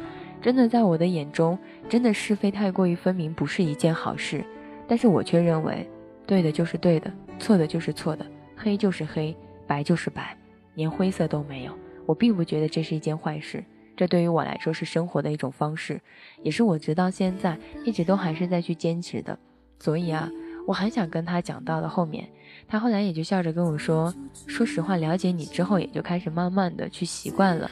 [0.41, 1.59] 真的在我的眼中，
[1.91, 4.43] 真的是非太过于分明不是一件好事，
[4.89, 5.87] 但是我却认为，
[6.27, 8.25] 对的就是对的，错的就是错的，
[8.57, 9.37] 黑就是黑，
[9.67, 10.35] 白就是白，
[10.77, 11.73] 连灰色都没有。
[12.07, 13.63] 我并不觉得这是一件坏事，
[13.95, 16.01] 这对于我来说是生活的一种方式，
[16.43, 19.39] 也是我直到现在一直都还是在去坚持的。
[19.79, 20.31] 所以啊。
[20.71, 22.29] 我很想跟他讲到了后面，
[22.69, 24.15] 他后来也就笑着跟我说
[24.47, 27.69] ：“说实话，了解你之后，也就开始慢慢的去习惯了，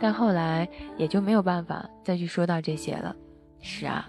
[0.00, 3.14] 但后来也就没有办法再去说到这些了。”
[3.60, 4.08] 是啊，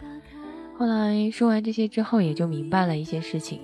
[0.78, 3.60] 后来说完这些之后，也就明白了一些事情。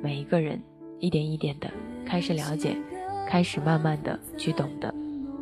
[0.00, 0.62] 每一个人
[1.00, 1.68] 一点一点的
[2.06, 2.76] 开始了解，
[3.26, 4.94] 开始慢慢的去懂得。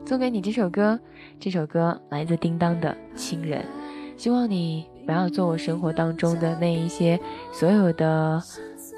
[0.06, 0.98] 送给你这首歌，
[1.38, 3.62] 这首歌来自叮当的《亲人》，
[4.16, 4.86] 希望你。
[5.06, 7.18] 不要做我生活当中的那一些
[7.50, 8.40] 所有的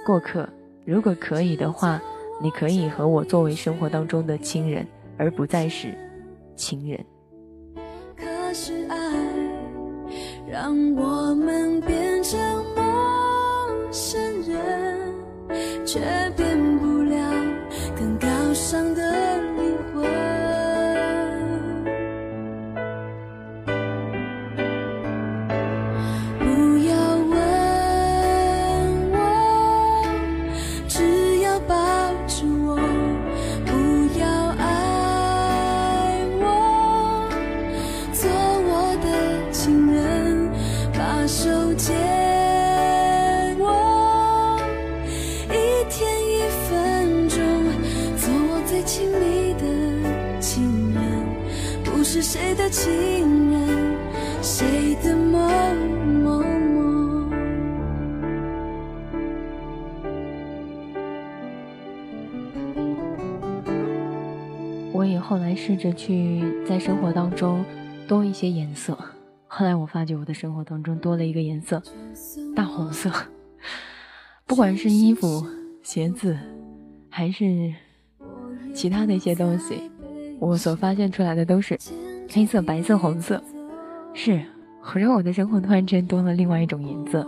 [0.05, 0.49] 过客。
[0.85, 2.01] 如果可以的话，
[2.41, 4.87] 你可以和我作为生活当中的亲人，
[5.17, 5.95] 而不再是
[6.57, 6.99] 情人。
[8.17, 8.97] 可是爱
[10.51, 12.39] 让我们变成
[12.75, 15.15] 陌生人，
[15.87, 16.01] 却
[16.37, 17.17] 变不了
[17.97, 19.32] 更高尚的
[66.05, 67.65] 去在生活当中
[68.09, 68.99] 多一些颜色，
[69.47, 71.81] 后来我发觉我的生活当中多了一个颜色，
[72.57, 73.09] 大红色。
[74.45, 75.47] 不管是衣服、
[75.81, 76.37] 鞋子，
[77.09, 77.73] 还是
[78.75, 79.89] 其他的一些东西，
[80.41, 81.79] 我所发现出来的都是
[82.29, 83.41] 黑色、白色、红色。
[84.13, 84.43] 是，
[84.81, 87.25] 好像我的生活突然间多了另外一种颜色。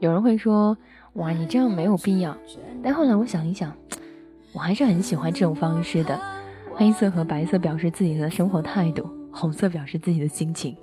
[0.00, 0.76] 有人会说
[1.14, 2.36] ：“哇，你这样没有必要。”
[2.82, 3.72] 但后来我想一想，
[4.52, 6.39] 我还是很喜欢这种方式的。
[6.80, 10.74] 黑色和白色表示自己的生活态度，红色表示自己的心情。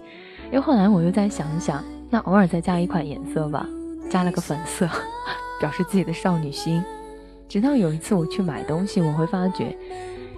[0.51, 3.67] 又后来我又再想想，那偶尔再加一款颜色吧，
[4.07, 4.87] 加了个粉色，
[5.59, 6.83] 表示自己的少女心。
[7.49, 9.75] 直到有一次我去买东西，我会发觉，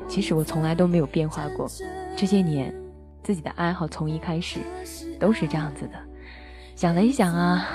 [0.08, 1.70] 其实我从来都没有变化过。
[2.16, 2.74] 这些年，
[3.22, 4.62] 自己的爱好从一开始
[5.20, 6.00] 都是这样子的。
[6.74, 7.68] 想了一想啊，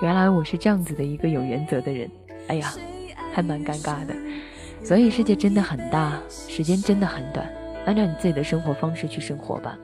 [0.00, 2.08] 原来我是这样子的一个有原则的人。
[2.46, 2.72] 哎呀，
[3.34, 4.14] 还蛮尴尬的。
[4.86, 7.44] 所以世界真的很大，时间真的很短，
[7.86, 9.76] 按照你自己的生活方式去生活吧。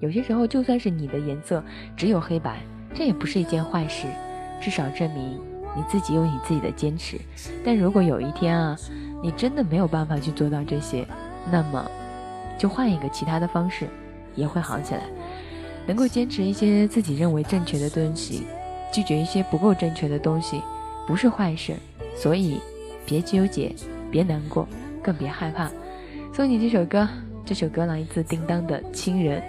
[0.00, 1.62] 有些时候，就算是你的颜色
[1.94, 2.62] 只有黑白，
[2.94, 4.06] 这也不是一件坏事，
[4.58, 5.38] 至少证明
[5.76, 7.20] 你自己有你自己的坚持。
[7.62, 8.74] 但如果有一天啊，
[9.22, 11.06] 你真的没有办法去做到这些，
[11.52, 11.86] 那么
[12.58, 13.86] 就换一个其他的方式，
[14.34, 15.02] 也会好起来。
[15.86, 18.46] 能够坚持一些自己认为正确的东西，
[18.90, 20.62] 拒绝一些不够正确的东西，
[21.06, 21.74] 不是坏事。
[22.16, 22.58] 所以，
[23.04, 23.70] 别纠结。
[24.16, 24.66] 别难过，
[25.02, 25.70] 更别害怕。
[26.32, 27.06] 送你这首歌，
[27.44, 29.42] 这首歌来自叮当的《亲人》，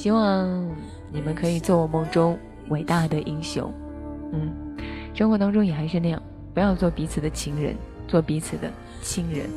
[0.00, 0.64] 希望
[1.12, 3.68] 你们可以做我梦中伟大的英雄。
[4.32, 4.76] 嗯，
[5.12, 6.22] 生活当中也还是那样，
[6.54, 7.74] 不要做彼此的情人，
[8.06, 9.50] 做彼此的亲人。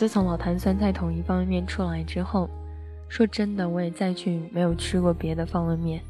[0.00, 2.48] 自从老坛酸菜统一方便面出来之后，
[3.10, 6.02] 说真的，我也再去没有吃过别的方便面。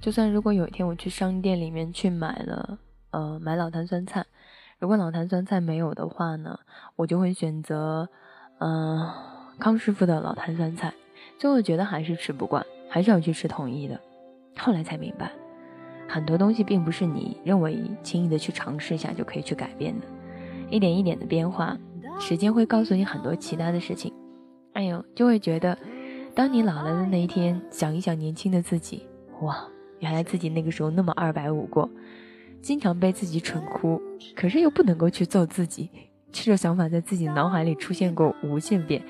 [0.00, 2.78] 就算如果有一天我去商店里面去买了，
[3.10, 4.24] 呃，买老坛酸菜，
[4.78, 6.58] 如果老坛酸菜没有的话呢，
[6.96, 8.08] 我就会选择，
[8.60, 9.10] 嗯、
[9.58, 10.94] 康师傅的老坛酸菜。
[11.38, 14.00] 最后觉得还是吃不惯，还是要去吃统一的。
[14.56, 15.30] 后来才明白，
[16.08, 20.06] 很多东西并不是你认为轻易的去尝试一下就可以去改变的，
[20.70, 21.76] 一点一点的变化。
[22.18, 24.12] 时间会告诉你很多其他的事情，
[24.72, 25.76] 哎呦，就会觉得，
[26.34, 29.06] 当你老了的那一天，想一想年轻的自己，
[29.42, 29.66] 哇，
[29.98, 31.90] 原来自己那个时候那么二百五过，
[32.62, 34.00] 经常被自己蠢哭，
[34.34, 35.90] 可是又不能够去揍自己，
[36.32, 39.02] 这种想法在自己脑海里出现过无限遍，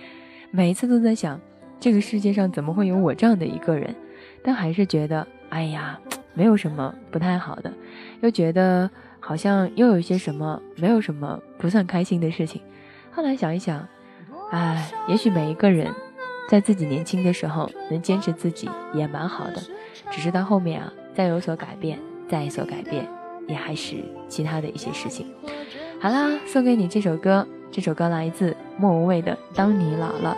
[0.51, 1.41] 每一次都在想，
[1.79, 3.95] 这个世界上怎么会有我这样的一个人，
[4.43, 6.01] 但还是觉得，哎呀，
[6.33, 7.73] 没有什么不太好的，
[8.23, 8.91] 又觉得
[9.21, 12.61] 好像又有一些什么，没有什么不算开心的事情。
[13.15, 13.87] 后来想一想，
[14.51, 15.93] 哎，也许每一个人
[16.49, 19.63] 在自己年轻的时候能坚持自己也蛮好的，
[20.11, 21.99] 只是到后面啊，再有所改变，
[22.29, 23.09] 再有所改变，
[23.47, 23.97] 也还是
[24.29, 25.33] 其他的一些事情。
[26.01, 30.37] 好啦，送给你这首歌，这首歌来自莫文蔚的《当你老了》。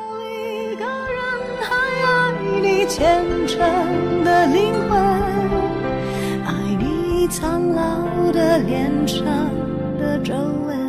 [0.71, 1.19] 一个人
[1.63, 1.75] 还
[2.05, 3.59] 爱你虔诚
[4.23, 5.01] 的灵魂，
[6.45, 9.25] 爱你苍老的脸上
[9.99, 10.86] 的皱纹。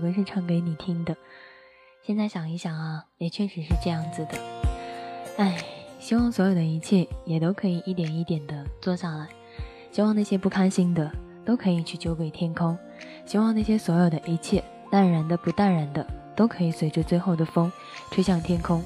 [0.00, 1.16] 歌是唱给你听的。
[2.02, 4.38] 现在想一想啊，也确实是这样子的。
[5.36, 5.62] 唉，
[5.98, 9.28] 希望所有的一切也都可以一点一点的做下来。
[9.92, 11.10] 希望那些不开心的
[11.44, 12.76] 都可以去丢给天空。
[13.26, 17.70] 希望那些所有的一切淡然的、不淡然的，都可以随着最后的风
[18.10, 18.82] 吹向天空。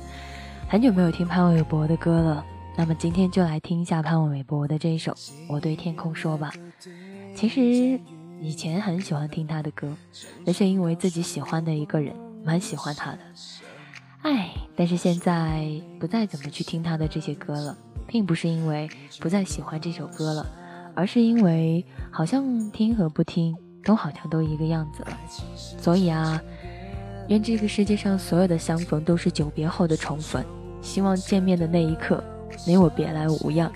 [0.69, 2.45] 很久没有听潘玮柏的歌了，
[2.77, 5.13] 那么今天就来听一下潘玮柏的这一首
[5.49, 6.53] 《我对天空说》吧。
[7.35, 8.01] 其实
[8.45, 9.91] 以前很喜欢听他的歌，
[10.45, 12.15] 那是因为自己喜欢的一个人，
[12.45, 13.19] 蛮喜欢他的。
[14.21, 15.67] 唉，但是现在
[15.99, 17.75] 不再怎么去听他的这些歌了，
[18.07, 18.87] 并不是因为
[19.19, 20.47] 不再喜欢这首歌了，
[20.95, 25.19] 而是因为好像听和不听都好像都一个样子了。
[25.57, 26.39] 所以啊，
[27.29, 30.45] 愿这个世界上所有的相逢都是久别后的重逢。
[30.83, 32.23] 希望见面的那一刻，
[32.67, 33.73] 你我别来无恙。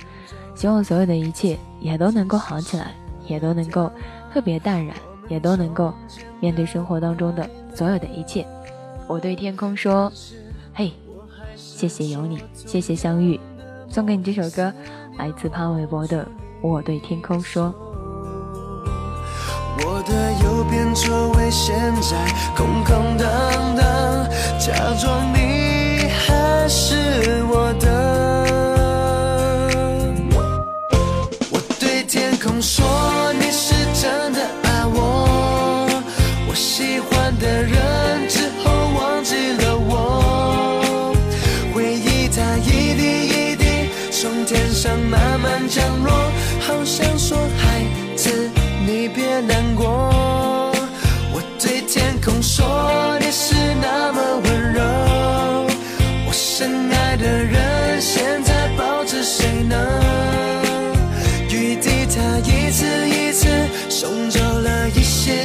[0.54, 2.92] 希望所有的一切也都能够好起来，
[3.26, 3.90] 也都能够
[4.38, 4.94] 特别淡然，
[5.28, 5.92] 也都能够
[6.38, 8.46] 面对生活当中的所有的一切。
[9.08, 10.12] 我对天空说
[10.72, 10.92] ：“嘿，
[11.56, 13.40] 谢谢有你，谢谢相遇。”
[13.90, 14.72] 送给你这首歌，
[15.18, 16.22] 来自潘玮柏的
[16.62, 17.66] 《我对天空说》。
[19.84, 22.24] 我的右边座位现在
[22.56, 28.47] 空空荡荡，假装你还是我的。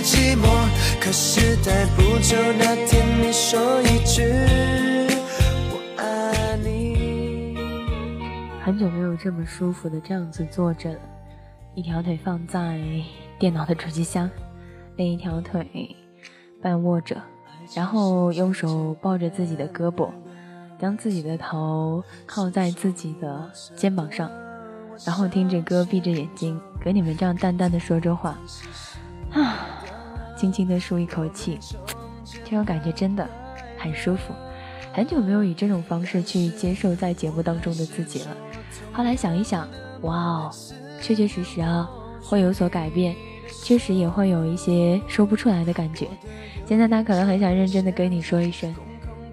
[0.04, 0.46] 寂寞，
[1.00, 4.22] 可是带不走那天你说一句
[5.72, 7.58] 我爱你。
[8.62, 11.00] 很久没有这么舒服的这样子坐着了，
[11.74, 12.80] 一条腿放在。
[13.40, 14.30] 电脑的主机箱，
[14.96, 15.94] 另一条腿
[16.62, 17.18] 半卧着，
[17.76, 20.10] 然后用手抱着自己的胳膊，
[20.80, 24.32] 将自己的头靠在自己的肩膀上，
[25.06, 28.38] 然后听着歌，闭着眼睛，跟你们这样淡淡的说着话，
[29.34, 29.83] 啊，
[30.44, 31.58] 轻轻的舒一口气，
[32.44, 33.26] 这种感觉真的
[33.78, 34.34] 很舒服。
[34.92, 38.28] 很久没有以这种方式去接受在节目当中的自己了。
[38.92, 39.66] 后来想一想，
[40.02, 40.52] 哇哦，
[41.02, 41.90] 确确实实啊，
[42.22, 43.16] 会有所改变。
[43.64, 46.10] 确实也会有一些说不出来的感觉。
[46.68, 48.76] 现在他可能很想认真的跟你说一声，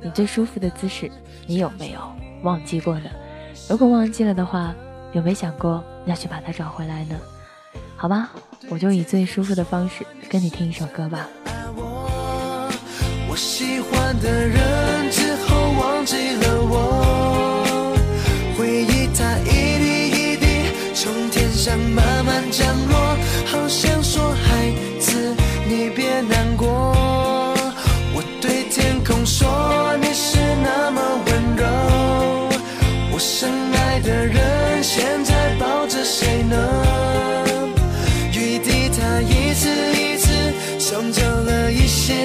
[0.00, 1.10] 你最舒服的姿势，
[1.48, 2.00] 你有没有
[2.44, 3.10] 忘记过呢？
[3.68, 4.72] 如果忘记了的话，
[5.12, 7.16] 有没有想过要去把它找回来呢？
[7.96, 8.30] 好吧，
[8.68, 11.28] 我就以最舒服的方式跟你听一首歌吧。
[13.28, 15.10] 我喜欢的人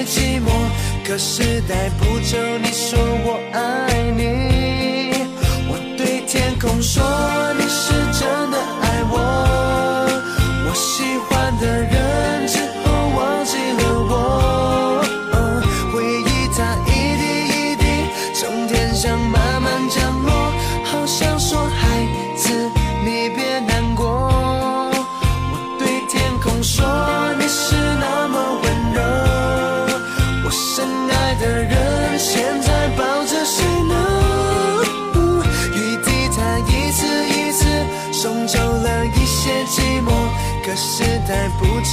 [0.04, 0.50] 寂寞，
[1.06, 5.12] 可是带不走你说我爱你。
[5.68, 7.02] 我对天空说
[7.58, 7.64] 你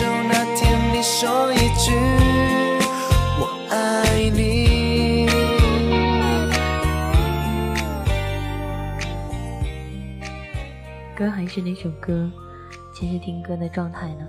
[0.02, 1.92] 那天你说一句
[3.40, 5.28] 我爱你。
[11.16, 12.32] 歌还是那首歌，
[12.92, 14.28] 其实听歌的状态呢，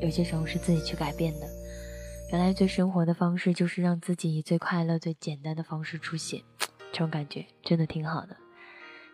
[0.00, 1.46] 有些时候是自己去改变的。
[2.32, 6.42] 原来最生活的方式就是让自己以最快乐、最简单的方式出现，
[6.90, 8.36] 这种感觉真的挺好的。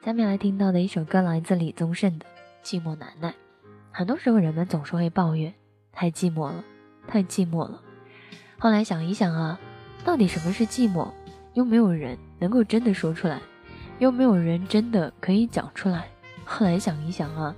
[0.03, 2.25] 下面来听到的一首歌来自李宗盛的
[2.67, 3.29] 《寂寞难耐》。
[3.93, 5.53] 很多时候人们总是会抱怨
[5.93, 6.65] 太寂寞了，
[7.07, 7.81] 太寂寞了。
[8.59, 9.59] 后来想一想啊，
[10.05, 11.11] 到底什么是寂寞？
[11.55, 13.41] 又没有人能够真的说出来，
[13.99, 16.09] 又没有人真的可以讲出来。
[16.45, 17.55] 后来想一想啊，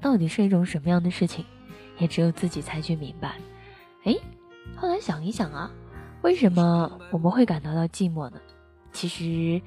[0.00, 1.44] 到底是一种什么样的事情，
[1.98, 3.36] 也只有自己才去明白。
[4.04, 4.14] 哎，
[4.76, 5.70] 后来想一想啊，
[6.22, 8.38] 为什么我们会感到到寂寞呢？
[8.92, 9.60] 其实，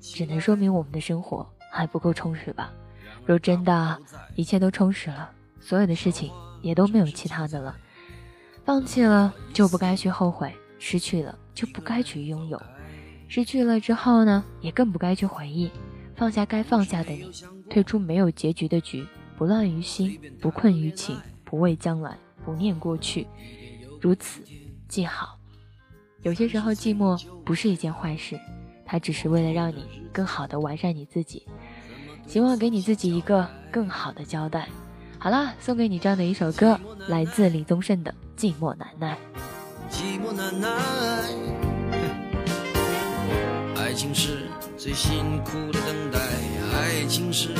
[0.00, 2.72] 只能说明我们的生活还不够充实吧。
[3.24, 3.98] 若真的
[4.34, 6.32] 一切都充实了，所有的事情
[6.62, 7.76] 也都没有其他的了。
[8.64, 12.62] 放弃了就不该去后悔，失去了就不该去拥有，
[13.28, 15.70] 失去了之后呢，也更不该去回忆。
[16.14, 17.30] 放下该放下的你，
[17.68, 19.04] 退出没有结局的局，
[19.36, 23.26] 不乱于心，不困于情，不畏将来，不念过去，
[24.00, 24.42] 如此
[24.88, 25.36] 既好。
[26.20, 28.38] 有些时候寂寞不是一件坏事，
[28.84, 31.44] 它只是为了让你更好的完善你自己，
[32.26, 34.68] 希望给你自己一个更好的交代。
[35.22, 39.16] 好啦，送给你这样的一首歌，来自李宗盛的《寂寞难耐》。
[39.88, 40.68] 寂寞难耐。
[43.76, 46.18] 爱情是最辛苦的等待，
[46.74, 47.50] 爱情是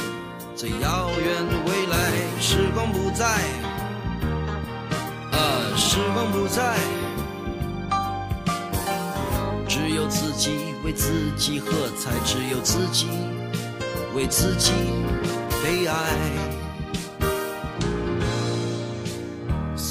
[0.57, 1.97] 最遥远的未来。
[2.41, 3.25] 时光不再，
[5.31, 5.39] 啊，
[5.77, 6.77] 时光不再，
[9.69, 13.07] 只有自己为自己喝彩，只有自己
[14.17, 14.73] 为自己
[15.63, 15.95] 悲哀。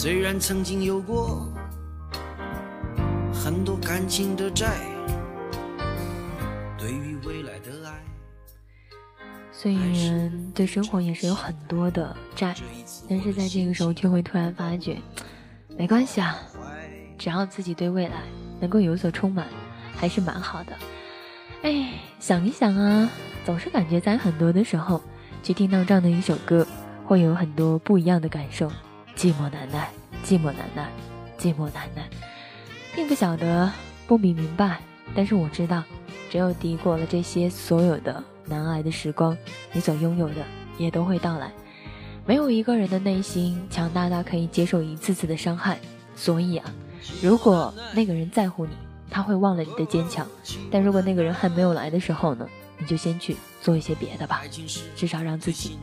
[0.01, 1.47] 虽然曾经有过
[3.31, 4.79] 很多感情的债，
[6.75, 8.01] 对于未来的爱，
[9.51, 12.55] 虽然对生活也是有很多的债，
[13.07, 14.97] 但是在这个时候却会突然发觉，
[15.77, 16.35] 没关系啊，
[17.19, 18.23] 只要自己对未来
[18.59, 19.45] 能够有所充满，
[19.95, 20.75] 还是蛮好的。
[21.61, 23.07] 哎，想一想啊，
[23.45, 24.99] 总是感觉在很多的时候
[25.43, 26.65] 去听到这样的一首歌，
[27.05, 28.67] 会有很多不一样的感受。
[29.21, 29.87] 寂寞难耐，
[30.25, 30.89] 寂寞难耐，
[31.37, 32.09] 寂寞难耐，
[32.95, 33.71] 并不晓得，
[34.07, 34.79] 不明明白，
[35.15, 35.83] 但是我知道，
[36.31, 39.37] 只有抵过了这些所有的难挨的时光，
[39.73, 40.43] 你所拥有的
[40.79, 41.51] 也都会到来。
[42.25, 45.77] 没有一个人的内心强大到可以接受一次次的伤害，
[46.15, 46.73] 所以啊，
[47.21, 48.71] 如果那个人在乎你，
[49.11, 50.25] 他会忘了你的坚强；
[50.71, 52.49] 但如果那个人还没有来的时候呢，
[52.79, 54.41] 你就先去做一些别的吧，
[54.95, 55.77] 至少让自己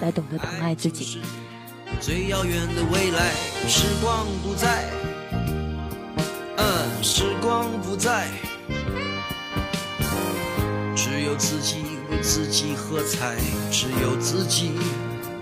[0.00, 1.20] 来懂得疼爱自己。
[2.02, 3.30] 最遥远的未来，
[3.68, 4.90] 时光不再，
[6.56, 8.26] 嗯，时光不再，
[10.96, 13.36] 只有自己为自己喝彩，
[13.70, 14.72] 只有自己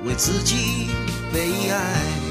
[0.05, 0.89] 为自己
[1.33, 2.30] 悲哀。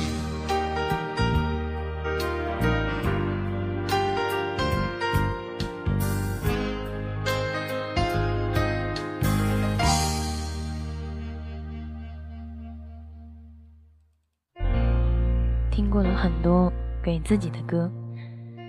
[17.29, 17.87] 自己的歌，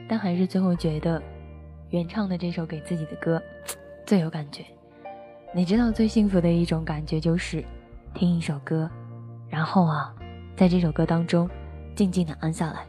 [0.06, 1.22] 但还是最后觉得
[1.88, 3.42] 原唱的这首给自己的歌
[4.04, 4.62] 最有感觉。
[5.54, 7.64] 你知道最幸福的一种感觉就是
[8.12, 8.90] 听一首歌，
[9.48, 10.14] 然后啊，
[10.54, 11.48] 在这首歌当中
[11.96, 12.84] 静静的安下来。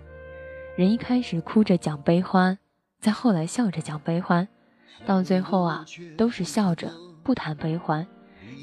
[0.76, 2.58] 人一开始哭着讲悲欢，
[3.00, 4.50] 再后来笑着讲悲欢，
[5.06, 5.86] 到最后啊，
[6.18, 6.92] 都是笑着
[7.24, 8.06] 不谈悲欢。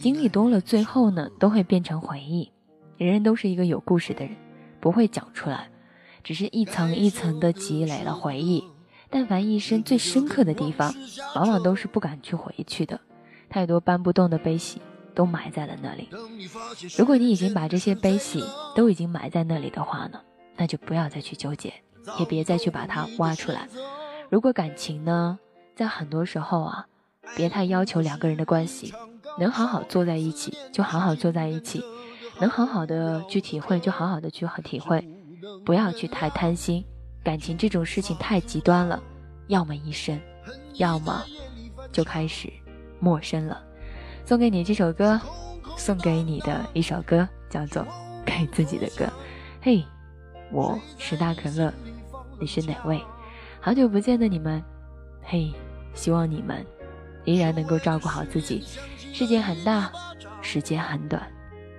[0.02, 2.52] 经历多了，最后呢，都会变成回忆。
[2.98, 4.36] 人人都是一个有故事的人，
[4.78, 5.70] 不会讲出来，
[6.28, 8.62] 只是一层一层的积累了回忆。
[9.08, 10.94] 但凡一生最深刻的地方，
[11.34, 13.00] 往往都是不敢去回去的。
[13.48, 14.82] 太多搬不动的悲喜
[15.14, 16.10] 都埋在了那里。
[16.98, 20.20] 如果你已经把这些悲喜都已经埋在那里的话呢，
[20.54, 21.72] 那就不要再去纠结，
[22.18, 23.66] 也别再去把它挖出来。
[24.28, 25.38] 如果感情呢，
[25.74, 26.86] 在很多时候啊，
[27.34, 28.92] 别太要求两个人的关系，
[29.38, 31.82] 能好好坐在一起就好好坐在一起，
[32.38, 35.08] 能好好的去体会就好好的去体会，
[35.64, 36.84] 不要去太贪心。
[37.24, 39.02] 感情这种事情太极端了，
[39.48, 40.18] 要么一生，
[40.74, 41.22] 要么
[41.92, 42.50] 就开始
[43.00, 43.62] 陌生了。
[44.24, 45.20] 送给你这首歌，
[45.76, 47.82] 送给你的一首歌，叫做
[48.24, 49.04] 《给自己的歌》。
[49.60, 49.84] 嘿，
[50.50, 51.72] 我是大可乐，
[52.40, 53.02] 你是哪位？
[53.60, 54.62] 好久不见的你们，
[55.22, 55.52] 嘿，
[55.92, 56.64] 希望你们
[57.24, 58.64] 依然能够照顾好自己。
[59.12, 59.90] 世界很大，
[60.40, 61.22] 时间很短，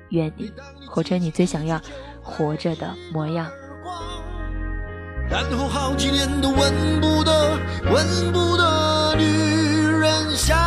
[0.10, 0.52] 愿你
[0.88, 1.82] 活成你最想要
[2.24, 3.48] 活着的模样。
[5.30, 7.58] 然后好几年都闻不得、
[7.92, 9.24] 闻不得女
[9.86, 10.58] 人香。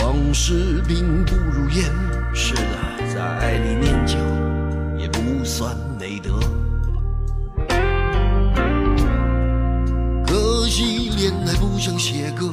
[0.00, 1.84] 往事并不如烟，
[2.34, 4.16] 是的，在爱里念旧
[4.98, 6.40] 也不算美德。
[10.26, 12.52] 可惜恋爱不像写歌，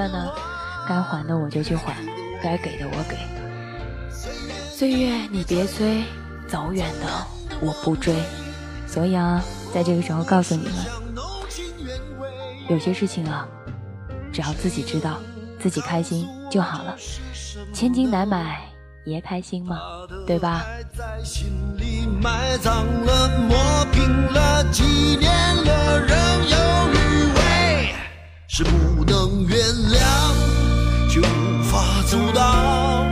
[0.00, 0.32] 的呢，
[0.88, 1.94] 该还的我就去还，
[2.42, 3.18] 该给的我给。
[4.10, 6.02] 岁月，你别催，
[6.48, 7.06] 走远的
[7.60, 8.14] 我不追。
[8.86, 9.42] 所以啊，
[9.74, 10.74] 在这个时候告诉你们，
[12.70, 13.46] 有些事情啊，
[14.32, 15.18] 只要自己知道，
[15.60, 16.96] 自己开心就好了。
[17.74, 18.58] 千金难买
[19.04, 19.78] 爷开心嘛，
[20.26, 20.64] 对吧？
[28.52, 29.58] 是不能原
[29.92, 30.00] 谅。
[31.08, 33.06] 就无法阻挡，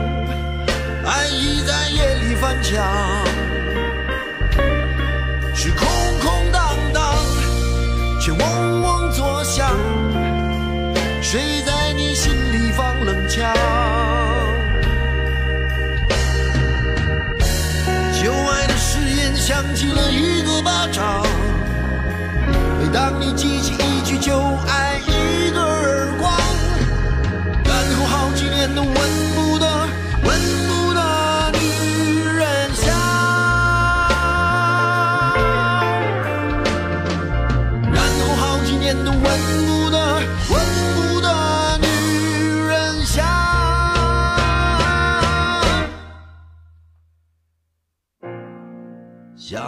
[1.06, 2.84] 爱意在夜里翻墙，
[5.54, 5.86] 是空
[6.20, 7.14] 空荡荡，
[8.20, 9.70] 却嗡嗡作响。
[11.22, 13.54] 谁在你心里放冷枪？
[18.20, 21.24] 旧爱的誓言响起了一个巴掌，
[22.80, 24.36] 每当你记起一句旧
[24.66, 24.87] 爱，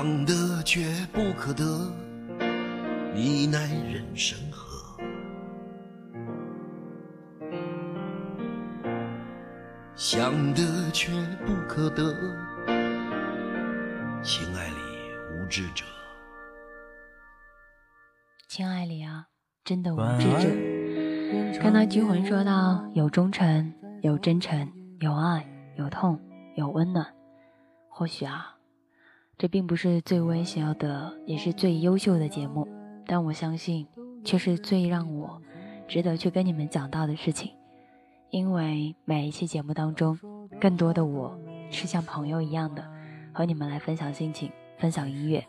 [0.01, 0.81] 想得却
[1.13, 1.63] 不可得，
[3.15, 4.99] 你奈人生何？
[9.95, 11.13] 想得却
[11.45, 12.15] 不可得，
[14.23, 14.77] 情爱里
[15.35, 15.85] 无知者。
[18.49, 19.27] 情爱里啊，
[19.63, 21.61] 真的无知者。
[21.61, 23.71] 看到居魂说到有忠诚，
[24.01, 24.67] 有真诚，
[25.01, 25.47] 有爱，
[25.77, 26.19] 有痛，
[26.57, 27.07] 有温暖。
[27.91, 28.55] 或许啊，
[29.41, 32.69] 这并不是最微小的，也是最优秀的节目，
[33.07, 33.87] 但我相信，
[34.23, 35.41] 却是最让我
[35.89, 37.51] 值得去跟你们讲到的事情。
[38.29, 40.19] 因为每一期节目当中，
[40.61, 42.87] 更多的我是像朋友一样的
[43.33, 45.43] 和你们来分享心情、分享音乐，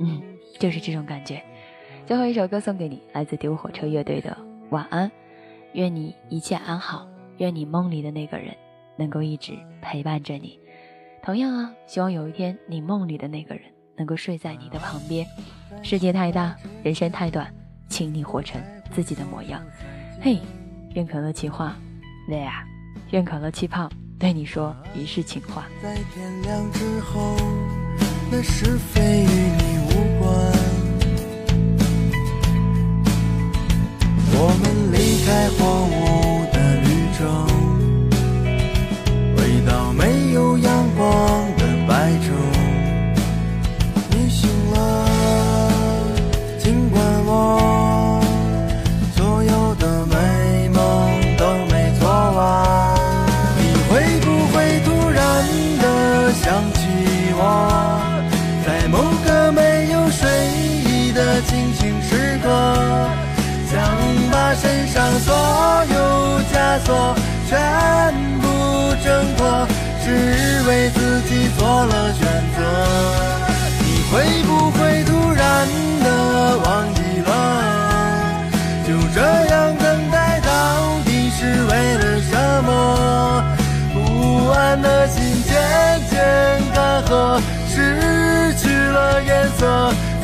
[0.00, 0.22] 嗯，
[0.58, 1.42] 就是这种感觉。
[2.06, 4.30] 最后一首歌送给你，来自丢火车乐队的
[4.70, 5.06] 《晚安》，
[5.74, 8.54] 愿你一切安好，愿你梦里的那个人
[8.96, 10.58] 能够一直陪伴着你。
[11.24, 13.64] 同样啊，希望有一天你梦里的那个人
[13.96, 15.26] 能够睡在你的旁边。
[15.82, 17.50] 世界太大，人生太短。
[17.88, 18.60] 请你活成
[18.94, 19.62] 自己的模样。
[20.20, 20.38] 嘿，
[20.94, 21.76] 愿可乐气话
[22.28, 22.50] ，there，
[23.12, 25.64] 愿可乐气泡对你说一世情话。
[25.82, 27.36] 在天亮之后，
[28.30, 30.28] 那是非与你无关。
[34.36, 37.24] 我们离开荒芜的旅程，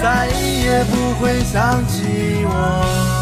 [0.02, 3.19] 再也不会想起我。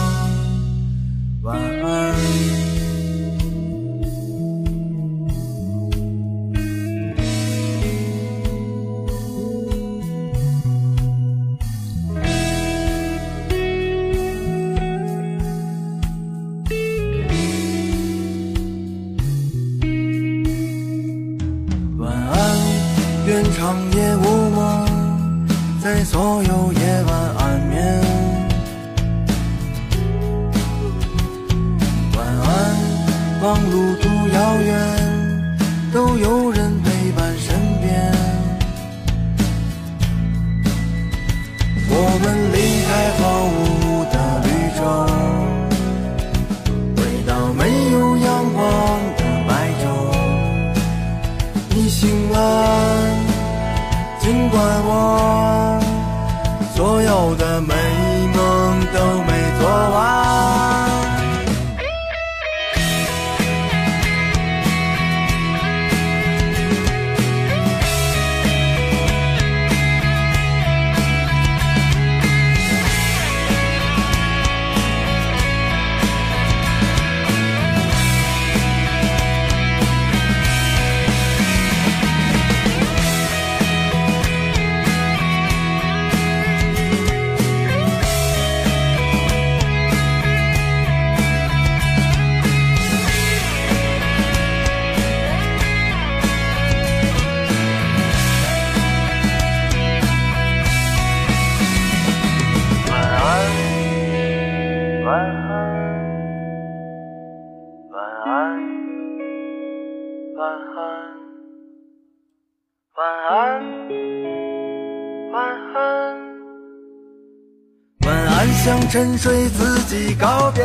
[118.91, 120.65] 沉睡自己告别。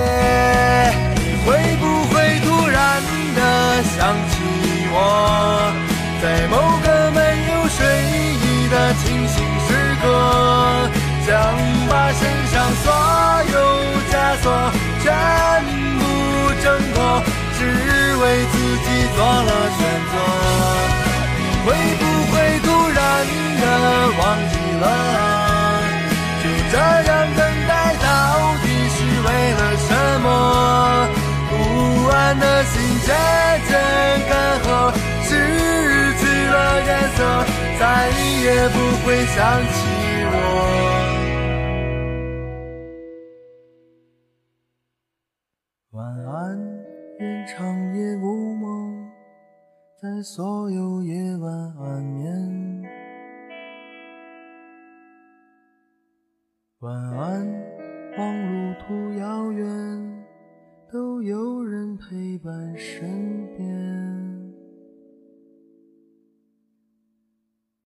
[1.15, 3.01] 你会不会突然
[3.35, 3.39] 的
[3.83, 4.33] 想起
[4.91, 4.95] 我，
[6.21, 7.19] 在某个没
[7.51, 7.77] 有睡
[8.39, 9.35] 意的清醒
[9.67, 9.69] 时
[10.01, 10.03] 刻，
[11.27, 11.31] 想
[11.89, 12.53] 把身上
[12.83, 12.85] 所
[13.51, 13.55] 有
[14.09, 14.45] 枷锁
[15.01, 15.05] 全
[15.99, 16.01] 部
[16.63, 16.95] 挣脱，
[17.59, 17.61] 只
[18.15, 19.79] 为自己做了选
[20.11, 20.13] 择。
[21.37, 21.67] 你会
[21.99, 22.01] 不
[22.31, 23.01] 会突然
[23.59, 23.63] 的
[24.17, 24.85] 忘记了？
[26.41, 27.39] 就这样等，
[29.93, 30.25] 为了什么？
[31.49, 31.53] 不
[32.09, 32.73] 安的心
[33.05, 33.13] 渐
[33.67, 33.71] 渐
[34.27, 34.65] 干涸，
[35.21, 35.29] 失
[36.17, 37.17] 去了颜色，
[37.79, 37.81] 再
[38.41, 38.75] 也不
[39.05, 39.75] 会想起
[40.31, 40.35] 我。
[45.91, 46.57] 晚安，
[47.19, 47.53] 愿长
[47.95, 48.65] 夜无梦，
[50.01, 52.83] 在所有夜晚安眠。
[56.79, 57.47] 晚安，
[58.15, 60.25] 望路途遥远，
[60.91, 63.82] 都有人陪伴身边。